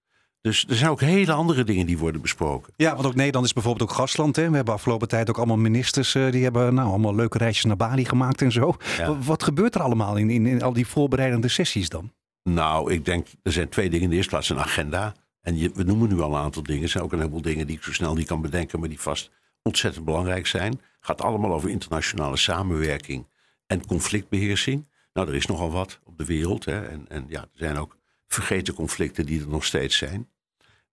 Dus 0.41 0.65
er 0.69 0.77
zijn 0.77 0.91
ook 0.91 1.01
hele 1.01 1.33
andere 1.33 1.65
dingen 1.65 1.87
die 1.87 1.99
worden 1.99 2.21
besproken. 2.21 2.73
Ja, 2.77 2.95
want 2.95 3.07
ook 3.07 3.15
Nederland 3.15 3.47
is 3.47 3.53
bijvoorbeeld 3.53 3.91
ook 3.91 3.97
gastland. 3.97 4.37
Hè? 4.37 4.51
We 4.51 4.57
hebben 4.57 4.75
afgelopen 4.75 5.09
tijd 5.09 5.29
ook 5.29 5.37
allemaal 5.37 5.57
ministers 5.57 6.15
uh, 6.15 6.31
die 6.31 6.43
hebben 6.43 6.75
nou, 6.75 6.89
allemaal 6.89 7.15
leuke 7.15 7.39
reisjes 7.39 7.65
naar 7.65 7.77
Bali 7.77 8.05
gemaakt 8.05 8.43
en 8.43 8.53
zo. 8.53 8.77
Ja. 8.99 9.19
Wat 9.19 9.43
gebeurt 9.43 9.75
er 9.75 9.83
allemaal 9.83 10.17
in, 10.17 10.31
in, 10.31 10.47
in, 10.47 10.63
al 10.63 10.73
die 10.73 10.87
voorbereidende 10.87 11.49
sessies 11.49 11.89
dan? 11.89 12.13
Nou, 12.43 12.93
ik 12.93 13.05
denk, 13.05 13.27
er 13.43 13.53
zijn 13.53 13.69
twee 13.69 13.91
dingen. 13.91 14.05
In 14.05 14.11
de 14.11 14.17
eerste 14.17 14.31
plaats 14.31 14.49
een 14.49 14.59
agenda. 14.59 15.15
En 15.41 15.59
je, 15.59 15.71
we 15.75 15.83
noemen 15.83 16.09
nu 16.09 16.21
al 16.21 16.35
een 16.35 16.41
aantal 16.41 16.63
dingen. 16.63 16.83
Er 16.83 16.89
zijn 16.89 17.05
ook 17.05 17.13
een 17.13 17.19
heleboel 17.19 17.43
dingen 17.43 17.67
die 17.67 17.77
ik 17.77 17.83
zo 17.83 17.93
snel 17.93 18.15
niet 18.15 18.27
kan 18.27 18.41
bedenken, 18.41 18.81
maar 18.81 18.89
die 18.89 19.01
vast 19.01 19.31
ontzettend 19.63 20.05
belangrijk 20.05 20.47
zijn. 20.47 20.73
Het 20.73 20.81
gaat 21.01 21.23
allemaal 21.23 21.53
over 21.53 21.71
internationale 21.71 22.37
samenwerking 22.37 23.27
en 23.67 23.87
conflictbeheersing. 23.87 24.89
Nou, 25.13 25.29
er 25.29 25.35
is 25.35 25.47
nogal 25.47 25.71
wat 25.71 26.01
op 26.05 26.19
de 26.19 26.25
wereld. 26.25 26.65
Hè. 26.65 26.89
En, 26.89 27.09
en 27.09 27.25
ja, 27.29 27.41
er 27.41 27.49
zijn 27.53 27.77
ook 27.77 27.97
vergeten 28.27 28.75
conflicten 28.75 29.27
die 29.27 29.41
er 29.41 29.49
nog 29.49 29.65
steeds 29.65 29.97
zijn. 29.97 30.31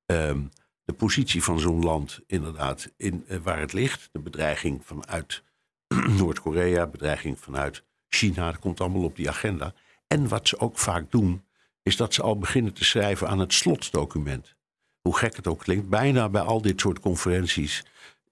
Um, 0.06 0.50
de 0.84 0.94
positie 0.94 1.44
van 1.44 1.60
zo'n 1.60 1.84
land, 1.84 2.20
inderdaad, 2.28 2.92
in, 2.98 3.26
uh, 3.28 3.38
waar 3.38 3.60
het 3.60 3.74
ligt. 3.74 4.10
De 4.12 4.20
bedreiging 4.20 4.86
vanuit 4.86 5.44
Noord-Korea, 6.20 6.88
bedreiging 6.88 7.40
vanuit 7.40 7.84
China. 8.10 8.52
Dat 8.52 8.60
komt 8.60 8.82
allemaal 8.82 9.04
op 9.04 9.16
die 9.16 9.30
agenda. 9.30 9.74
En 10.08 10.28
wat 10.28 10.48
ze 10.48 10.60
ook 10.60 10.78
vaak 10.78 11.12
doen, 11.12 11.46
is 11.84 11.96
dat 11.96 12.14
ze 12.14 12.22
al 12.22 12.38
beginnen 12.38 12.74
te 12.74 12.84
schrijven 12.84 13.28
aan 13.28 13.40
het 13.40 13.54
slotdocument. 13.54 14.56
Hoe 15.02 15.18
gek 15.18 15.36
het 15.36 15.48
ook 15.48 15.60
klinkt, 15.60 15.90
bijna 15.90 16.30
bij 16.30 16.42
al 16.42 16.62
dit 16.62 16.80
soort 16.80 17.00
conferenties 17.00 17.86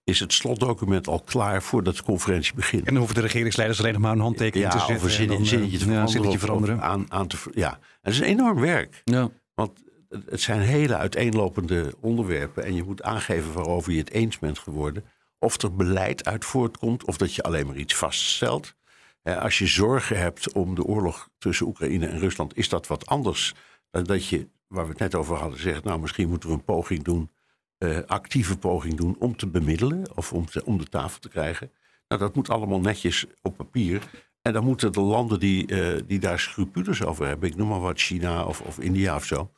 is 0.06 0.20
het 0.20 0.34
slotdocument 0.34 1.08
al 1.08 1.20
klaar 1.22 1.64
voordat 1.64 1.96
de 1.96 2.04
conferentie 2.04 2.54
begint. 2.54 2.82
En 2.82 2.88
dan 2.88 2.98
hoeven 2.98 3.16
de 3.16 3.22
regeringsleiders 3.22 3.80
alleen 3.80 3.94
nog 3.94 4.02
maar 4.02 4.12
een 4.12 4.20
handtekening 4.20 4.72
ja, 4.74 4.80
te 4.80 4.86
zetten. 4.86 4.96
Of 4.96 5.04
een 5.04 5.10
zinnetje 5.18 5.58
te 5.58 5.58
ja, 5.72 5.78
veranderen. 5.78 6.10
zinnetje 6.10 6.38
of- 6.38 6.44
veranderen. 6.44 6.76
of 6.78 6.82
aan, 6.82 7.06
aan 7.12 7.28
te, 7.28 7.38
ja, 7.54 7.72
en 7.72 7.80
het 8.02 8.14
is 8.14 8.20
een 8.20 8.26
enorm 8.26 8.60
werk. 8.60 9.02
Ja. 9.04 9.30
Want 9.54 9.72
het- 10.10 10.42
zijn 10.42 10.60
hele 10.62 10.96
uiteenlopende 10.98 11.94
onderwerpen. 12.00 12.64
En 12.64 12.76
je 12.76 12.84
moet 12.84 13.04
aangeven 13.04 13.54
waarover 13.54 13.92
je 13.92 13.98
het 14.00 14.12
eens 14.12 14.40
bent 14.40 14.60
geworden. 14.60 15.04
Of 15.40 15.62
er 15.62 15.76
beleid 15.76 16.26
uit 16.26 16.46
voortkomt, 16.46 17.06
of 17.06 17.18
dat 17.18 17.34
je 17.34 17.44
alleen 17.44 17.68
maar 17.68 17.76
iets 17.78 17.96
vaststelt. 17.96 18.74
Eh, 19.22 19.38
als 19.42 19.58
je 19.58 19.66
zorgen 19.68 20.20
hebt 20.20 20.54
om 20.54 20.76
de 20.76 20.84
oorlog 20.84 21.30
tussen 21.38 21.66
Oekraïne 21.68 22.08
en 22.08 22.20
Rusland, 22.20 22.58
is 22.58 22.70
dat 22.70 22.88
wat 22.88 23.06
anders 23.06 23.54
dan 23.92 24.04
dat 24.04 24.28
je, 24.28 24.48
waar 24.68 24.84
we 24.84 24.90
het 24.90 25.00
net 25.00 25.16
over 25.16 25.36
hadden, 25.36 25.60
zegt, 25.60 25.84
nou 25.84 26.00
misschien 26.00 26.30
moeten 26.30 26.50
we 26.50 26.56
een 26.56 26.64
poging 26.64 27.04
doen, 27.04 27.30
eh, 27.78 27.98
actieve 28.06 28.58
poging 28.58 28.94
doen 28.94 29.16
om 29.20 29.36
te 29.36 29.48
bemiddelen 29.48 30.16
of 30.16 30.34
om, 30.34 30.46
om 30.64 30.78
de 30.78 30.90
tafel 30.90 31.20
te 31.20 31.30
krijgen. 31.30 31.72
Nou, 32.08 32.22
dat 32.22 32.36
moet 32.36 32.50
allemaal 32.50 32.80
netjes 32.80 33.26
op 33.42 33.58
papier. 33.58 34.10
En 34.42 34.54
dan 34.54 34.64
moeten 34.64 34.92
de 34.92 35.02
landen 35.02 35.40
die, 35.40 35.72
uh, 35.72 36.00
die 36.08 36.20
daar 36.20 36.40
scrupules 36.40 37.04
over 37.04 37.28
hebben, 37.28 37.50
ik 37.50 37.56
noem 37.56 37.68
maar 37.68 37.80
wat 37.80 38.00
China 38.00 38.44
of, 38.46 38.62
of 38.62 38.80
India 38.80 39.16
of 39.16 39.26
zo, 39.26 39.52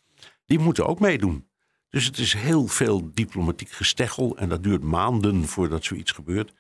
die 0.46 0.60
moeten 0.60 0.88
ook 0.88 1.00
meedoen. 1.00 1.48
Dus 1.90 2.06
het 2.06 2.18
is 2.18 2.34
heel 2.34 2.68
veel 2.68 3.12
diplomatiek 3.14 3.70
gesteggel 3.70 4.38
en 4.38 4.50
dat 4.50 4.64
duurt 4.64 4.84
maanden 4.84 5.48
voordat 5.48 5.84
zoiets 5.84 6.12
gebeurt. 6.12 6.54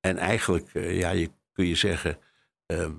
En 0.00 0.16
eigenlijk, 0.16 0.74
uh, 0.74 0.98
ja, 0.98 1.10
je, 1.10 1.30
kun 1.52 1.66
je 1.66 1.74
zeggen, 1.74 2.18
uh, 2.66 2.90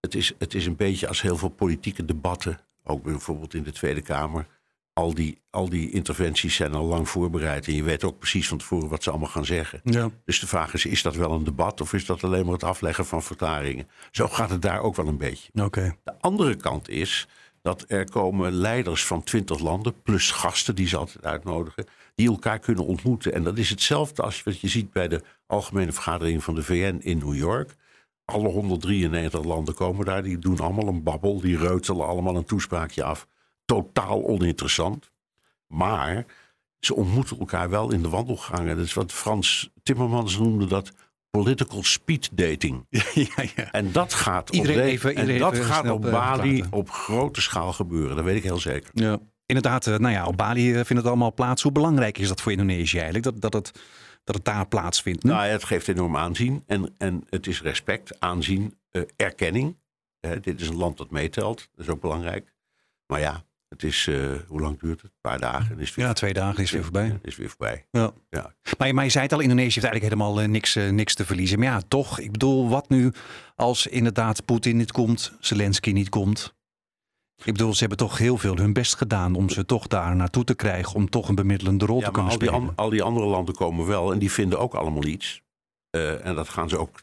het, 0.00 0.14
is, 0.14 0.34
het 0.38 0.54
is 0.54 0.66
een 0.66 0.76
beetje 0.76 1.08
als 1.08 1.22
heel 1.22 1.36
veel 1.36 1.48
politieke 1.48 2.04
debatten, 2.04 2.60
ook 2.82 3.02
bijvoorbeeld 3.02 3.54
in 3.54 3.62
de 3.62 3.72
Tweede 3.72 4.02
Kamer. 4.02 4.46
Al 4.94 5.14
die, 5.14 5.38
al 5.50 5.68
die 5.68 5.90
interventies 5.90 6.54
zijn 6.54 6.74
al 6.74 6.84
lang 6.84 7.08
voorbereid. 7.08 7.66
En 7.66 7.74
je 7.74 7.82
weet 7.82 8.04
ook 8.04 8.18
precies 8.18 8.48
van 8.48 8.58
tevoren 8.58 8.88
wat 8.88 9.02
ze 9.02 9.10
allemaal 9.10 9.28
gaan 9.28 9.44
zeggen. 9.44 9.80
Ja. 9.84 10.10
Dus 10.24 10.40
de 10.40 10.46
vraag 10.46 10.74
is: 10.74 10.86
is 10.86 11.02
dat 11.02 11.14
wel 11.14 11.32
een 11.32 11.44
debat 11.44 11.80
of 11.80 11.92
is 11.92 12.06
dat 12.06 12.24
alleen 12.24 12.44
maar 12.44 12.52
het 12.52 12.64
afleggen 12.64 13.06
van 13.06 13.22
verklaringen? 13.22 13.88
Zo 14.10 14.28
gaat 14.28 14.50
het 14.50 14.62
daar 14.62 14.80
ook 14.80 14.96
wel 14.96 15.06
een 15.06 15.18
beetje. 15.18 15.50
Okay. 15.54 15.96
De 16.04 16.20
andere 16.20 16.54
kant 16.54 16.88
is 16.88 17.28
dat 17.64 17.84
er 17.88 18.10
komen 18.10 18.52
leiders 18.52 19.04
van 19.04 19.22
twintig 19.22 19.58
landen, 19.58 20.02
plus 20.02 20.30
gasten 20.30 20.74
die 20.74 20.88
ze 20.88 20.96
altijd 20.96 21.24
uitnodigen, 21.24 21.86
die 22.14 22.28
elkaar 22.28 22.58
kunnen 22.58 22.84
ontmoeten. 22.84 23.32
En 23.32 23.42
dat 23.42 23.58
is 23.58 23.70
hetzelfde 23.70 24.22
als 24.22 24.42
wat 24.42 24.60
je 24.60 24.68
ziet 24.68 24.92
bij 24.92 25.08
de 25.08 25.22
Algemene 25.46 25.92
Vergadering 25.92 26.44
van 26.44 26.54
de 26.54 26.62
VN 26.62 26.98
in 27.00 27.18
New 27.18 27.34
York. 27.34 27.74
Alle 28.24 28.48
193 28.48 29.44
landen 29.44 29.74
komen 29.74 30.04
daar, 30.04 30.22
die 30.22 30.38
doen 30.38 30.58
allemaal 30.58 30.88
een 30.88 31.02
babbel, 31.02 31.40
die 31.40 31.58
reutelen 31.58 32.06
allemaal 32.06 32.36
een 32.36 32.44
toespraakje 32.44 33.04
af. 33.04 33.26
Totaal 33.64 34.26
oninteressant. 34.26 35.10
Maar 35.66 36.24
ze 36.80 36.94
ontmoeten 36.94 37.38
elkaar 37.38 37.70
wel 37.70 37.92
in 37.92 38.02
de 38.02 38.08
wandelgangen. 38.08 38.76
Dat 38.76 38.84
is 38.84 38.94
wat 38.94 39.12
Frans 39.12 39.70
Timmermans 39.82 40.38
noemde 40.38 40.66
dat 40.66 40.92
political 41.30 41.82
speed 41.82 42.30
dating. 42.32 42.86
ja, 43.14 43.44
ja. 43.56 43.70
En 43.70 43.92
dat 43.92 44.14
gaat 44.14 44.50
iedereen 44.50 44.78
op, 44.78 44.84
even, 44.84 45.16
en 45.16 45.38
dat 45.38 45.58
gaat 45.58 45.90
op 45.90 46.02
Bali 46.02 46.64
op 46.70 46.90
grote 46.90 47.40
schaal 47.40 47.72
gebeuren. 47.72 48.16
Dat 48.16 48.24
weet 48.24 48.36
ik 48.36 48.42
heel 48.42 48.58
zeker. 48.58 48.90
Ja. 48.92 49.18
Inderdaad, 49.46 49.86
nou 49.86 50.08
ja, 50.08 50.26
op 50.26 50.36
Bali 50.36 50.72
vindt 50.72 50.88
het 50.88 51.06
allemaal 51.06 51.34
plaats. 51.34 51.62
Hoe 51.62 51.72
belangrijk 51.72 52.18
is 52.18 52.28
dat 52.28 52.40
voor 52.40 52.52
Indonesië 52.52 52.98
eigenlijk? 52.98 53.24
Dat, 53.24 53.40
dat, 53.40 53.52
het, 53.52 53.80
dat 54.24 54.34
het 54.34 54.44
daar 54.44 54.66
plaatsvindt? 54.66 55.24
Nou, 55.24 55.46
het 55.46 55.64
geeft 55.64 55.88
enorm 55.88 56.16
aanzien. 56.16 56.62
En, 56.66 56.94
en 56.98 57.24
het 57.28 57.46
is 57.46 57.62
respect, 57.62 58.20
aanzien, 58.20 58.78
uh, 58.92 59.02
erkenning. 59.16 59.76
Uh, 60.20 60.30
dit 60.40 60.60
is 60.60 60.68
een 60.68 60.76
land 60.76 60.96
dat 60.96 61.10
meetelt. 61.10 61.68
Dat 61.74 61.86
is 61.86 61.92
ook 61.92 62.00
belangrijk. 62.00 62.54
Maar 63.06 63.20
ja, 63.20 63.44
het 63.74 63.82
is, 63.82 64.06
uh, 64.06 64.32
hoe 64.46 64.60
lang 64.60 64.80
duurt 64.80 65.02
het? 65.02 65.10
Een 65.10 65.20
paar 65.20 65.40
dagen. 65.40 65.78
Is 65.78 65.94
weer, 65.94 66.06
ja, 66.06 66.12
twee 66.12 66.32
dagen 66.32 66.62
is 66.62 66.70
weer 66.70 66.82
voorbij. 66.82 67.18
Is 67.22 67.36
weer 67.36 67.48
voorbij. 67.48 67.86
Ja. 67.90 68.12
ja. 68.30 68.54
Maar, 68.78 68.94
maar 68.94 69.04
je 69.04 69.10
zei 69.10 69.24
het 69.24 69.32
al, 69.32 69.40
Indonesië 69.40 69.80
heeft 69.80 69.86
eigenlijk 69.86 70.14
helemaal 70.14 70.42
uh, 70.42 70.48
niks, 70.48 70.76
uh, 70.76 70.90
niks 70.90 71.14
te 71.14 71.26
verliezen. 71.26 71.58
Maar 71.58 71.68
ja, 71.68 71.80
toch, 71.88 72.18
ik 72.18 72.32
bedoel, 72.32 72.68
wat 72.68 72.88
nu 72.88 73.12
als 73.56 73.86
inderdaad 73.86 74.44
Poetin 74.44 74.76
niet 74.76 74.92
komt, 74.92 75.32
Zelensky 75.40 75.90
niet 75.90 76.08
komt? 76.08 76.54
Ik 77.36 77.52
bedoel, 77.52 77.72
ze 77.72 77.80
hebben 77.80 77.98
toch 77.98 78.18
heel 78.18 78.38
veel 78.38 78.56
hun 78.56 78.72
best 78.72 78.96
gedaan 78.96 79.34
om 79.34 79.50
ze 79.50 79.64
toch 79.64 79.86
daar 79.86 80.16
naartoe 80.16 80.44
te 80.44 80.54
krijgen. 80.54 80.94
Om 80.94 81.10
toch 81.10 81.28
een 81.28 81.34
bemiddelende 81.34 81.86
rol 81.86 82.00
ja, 82.00 82.06
te 82.06 82.10
kunnen 82.10 82.32
al 82.32 82.38
die 82.38 82.48
spelen. 82.48 82.72
al 82.74 82.90
die 82.90 83.02
andere 83.02 83.26
landen 83.26 83.54
komen 83.54 83.86
wel 83.86 84.12
en 84.12 84.18
die 84.18 84.30
vinden 84.30 84.58
ook 84.58 84.74
allemaal 84.74 85.04
iets. 85.04 85.42
en 86.22 86.34
dat 86.34 86.48
gaan 86.48 86.68
ze 86.68 86.78
ook 86.78 87.02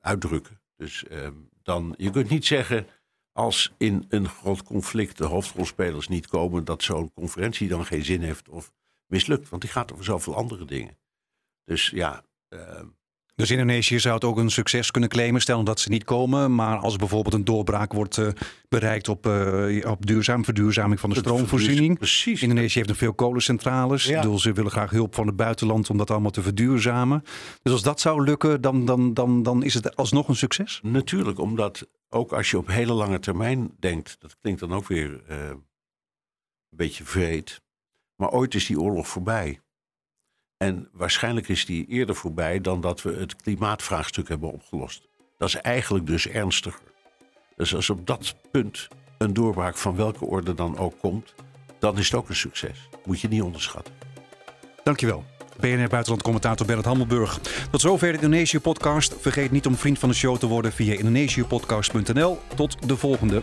uitdrukken. 0.00 0.60
Dus 0.76 1.06
ehm, 1.06 1.32
dan, 1.62 1.94
je 1.96 2.10
kunt 2.10 2.28
niet 2.28 2.46
zeggen 2.46 2.86
als 3.32 3.72
in 3.78 4.04
een 4.08 4.28
groot 4.28 4.62
conflict 4.62 5.18
de 5.18 5.24
hoofdrolspelers 5.24 6.08
niet 6.08 6.26
komen, 6.26 6.64
dat 6.64 6.82
zo'n 6.82 7.12
conferentie 7.12 7.68
dan 7.68 7.84
geen 7.84 8.04
zin 8.04 8.22
heeft 8.22 8.48
of 8.48 8.72
mislukt. 9.06 9.48
Want 9.48 9.62
die 9.62 9.70
gaat 9.70 9.92
over 9.92 10.04
zoveel 10.04 10.34
andere 10.34 10.64
dingen. 10.64 10.98
Dus 11.64 11.90
ja. 11.90 12.24
Uh, 12.48 12.82
dus 13.40 13.50
Indonesië 13.50 14.00
zou 14.00 14.14
het 14.14 14.24
ook 14.24 14.36
een 14.36 14.50
succes 14.50 14.90
kunnen 14.90 15.10
claimen, 15.10 15.40
stel 15.40 15.64
dat 15.64 15.80
ze 15.80 15.88
niet 15.88 16.04
komen. 16.04 16.54
Maar 16.54 16.78
als 16.78 16.96
bijvoorbeeld 16.96 17.34
een 17.34 17.44
doorbraak 17.44 17.92
wordt 17.92 18.16
uh, 18.16 18.28
bereikt 18.68 19.08
op, 19.08 19.26
uh, 19.26 19.90
op 19.90 20.06
duurzaam, 20.06 20.44
verduurzaming 20.44 21.00
van 21.00 21.10
de 21.10 21.16
stroomvoorziening. 21.16 21.98
Precies. 21.98 22.42
Indonesië 22.42 22.74
heeft 22.74 22.88
nog 22.88 22.98
veel 22.98 23.14
kolencentrales. 23.14 24.04
Ja. 24.04 24.36
Ze 24.36 24.52
willen 24.52 24.70
graag 24.70 24.90
hulp 24.90 25.14
van 25.14 25.26
het 25.26 25.36
buitenland 25.36 25.90
om 25.90 25.98
dat 25.98 26.10
allemaal 26.10 26.30
te 26.30 26.42
verduurzamen. 26.42 27.22
Dus 27.62 27.72
als 27.72 27.82
dat 27.82 28.00
zou 28.00 28.24
lukken, 28.24 28.60
dan, 28.60 28.84
dan, 28.84 29.14
dan, 29.14 29.42
dan 29.42 29.62
is 29.62 29.74
het 29.74 29.96
alsnog 29.96 30.28
een 30.28 30.36
succes? 30.36 30.80
Natuurlijk, 30.82 31.38
omdat 31.38 31.88
ook 32.08 32.32
als 32.32 32.50
je 32.50 32.58
op 32.58 32.66
hele 32.66 32.92
lange 32.92 33.18
termijn 33.18 33.70
denkt, 33.78 34.16
dat 34.18 34.36
klinkt 34.40 34.60
dan 34.60 34.72
ook 34.72 34.86
weer 34.86 35.10
uh, 35.30 35.36
een 35.48 35.62
beetje 36.70 37.04
vreed. 37.04 37.60
Maar 38.16 38.30
ooit 38.30 38.54
is 38.54 38.66
die 38.66 38.80
oorlog 38.80 39.08
voorbij. 39.08 39.60
En 40.62 40.88
waarschijnlijk 40.92 41.48
is 41.48 41.66
die 41.66 41.86
eerder 41.86 42.14
voorbij 42.14 42.60
dan 42.60 42.80
dat 42.80 43.02
we 43.02 43.12
het 43.12 43.36
klimaatvraagstuk 43.36 44.28
hebben 44.28 44.52
opgelost. 44.52 45.08
Dat 45.38 45.48
is 45.48 45.54
eigenlijk 45.54 46.06
dus 46.06 46.28
ernstiger. 46.28 46.80
Dus 47.56 47.74
als 47.74 47.90
op 47.90 48.06
dat 48.06 48.34
punt 48.50 48.88
een 49.18 49.34
doorbraak 49.34 49.76
van 49.76 49.96
welke 49.96 50.24
orde 50.24 50.54
dan 50.54 50.78
ook 50.78 50.98
komt, 50.98 51.34
dan 51.78 51.98
is 51.98 52.04
het 52.04 52.14
ook 52.14 52.28
een 52.28 52.36
succes. 52.36 52.88
Moet 53.04 53.20
je 53.20 53.28
niet 53.28 53.42
onderschatten. 53.42 53.94
Dankjewel. 54.84 55.24
BNR 55.60 55.88
Buitenland-commentator 55.88 56.66
Bernard 56.66 56.88
Hammelburg. 56.88 57.38
Tot 57.70 57.80
zover 57.80 58.08
de 58.08 58.14
Indonesië-podcast. 58.14 59.14
Vergeet 59.20 59.50
niet 59.50 59.66
om 59.66 59.76
vriend 59.76 59.98
van 59.98 60.08
de 60.08 60.14
show 60.14 60.36
te 60.36 60.46
worden 60.46 60.72
via 60.72 60.92
indonesiëpodcast.nl. 60.92 62.38
Tot 62.54 62.88
de 62.88 62.96
volgende. 62.96 63.40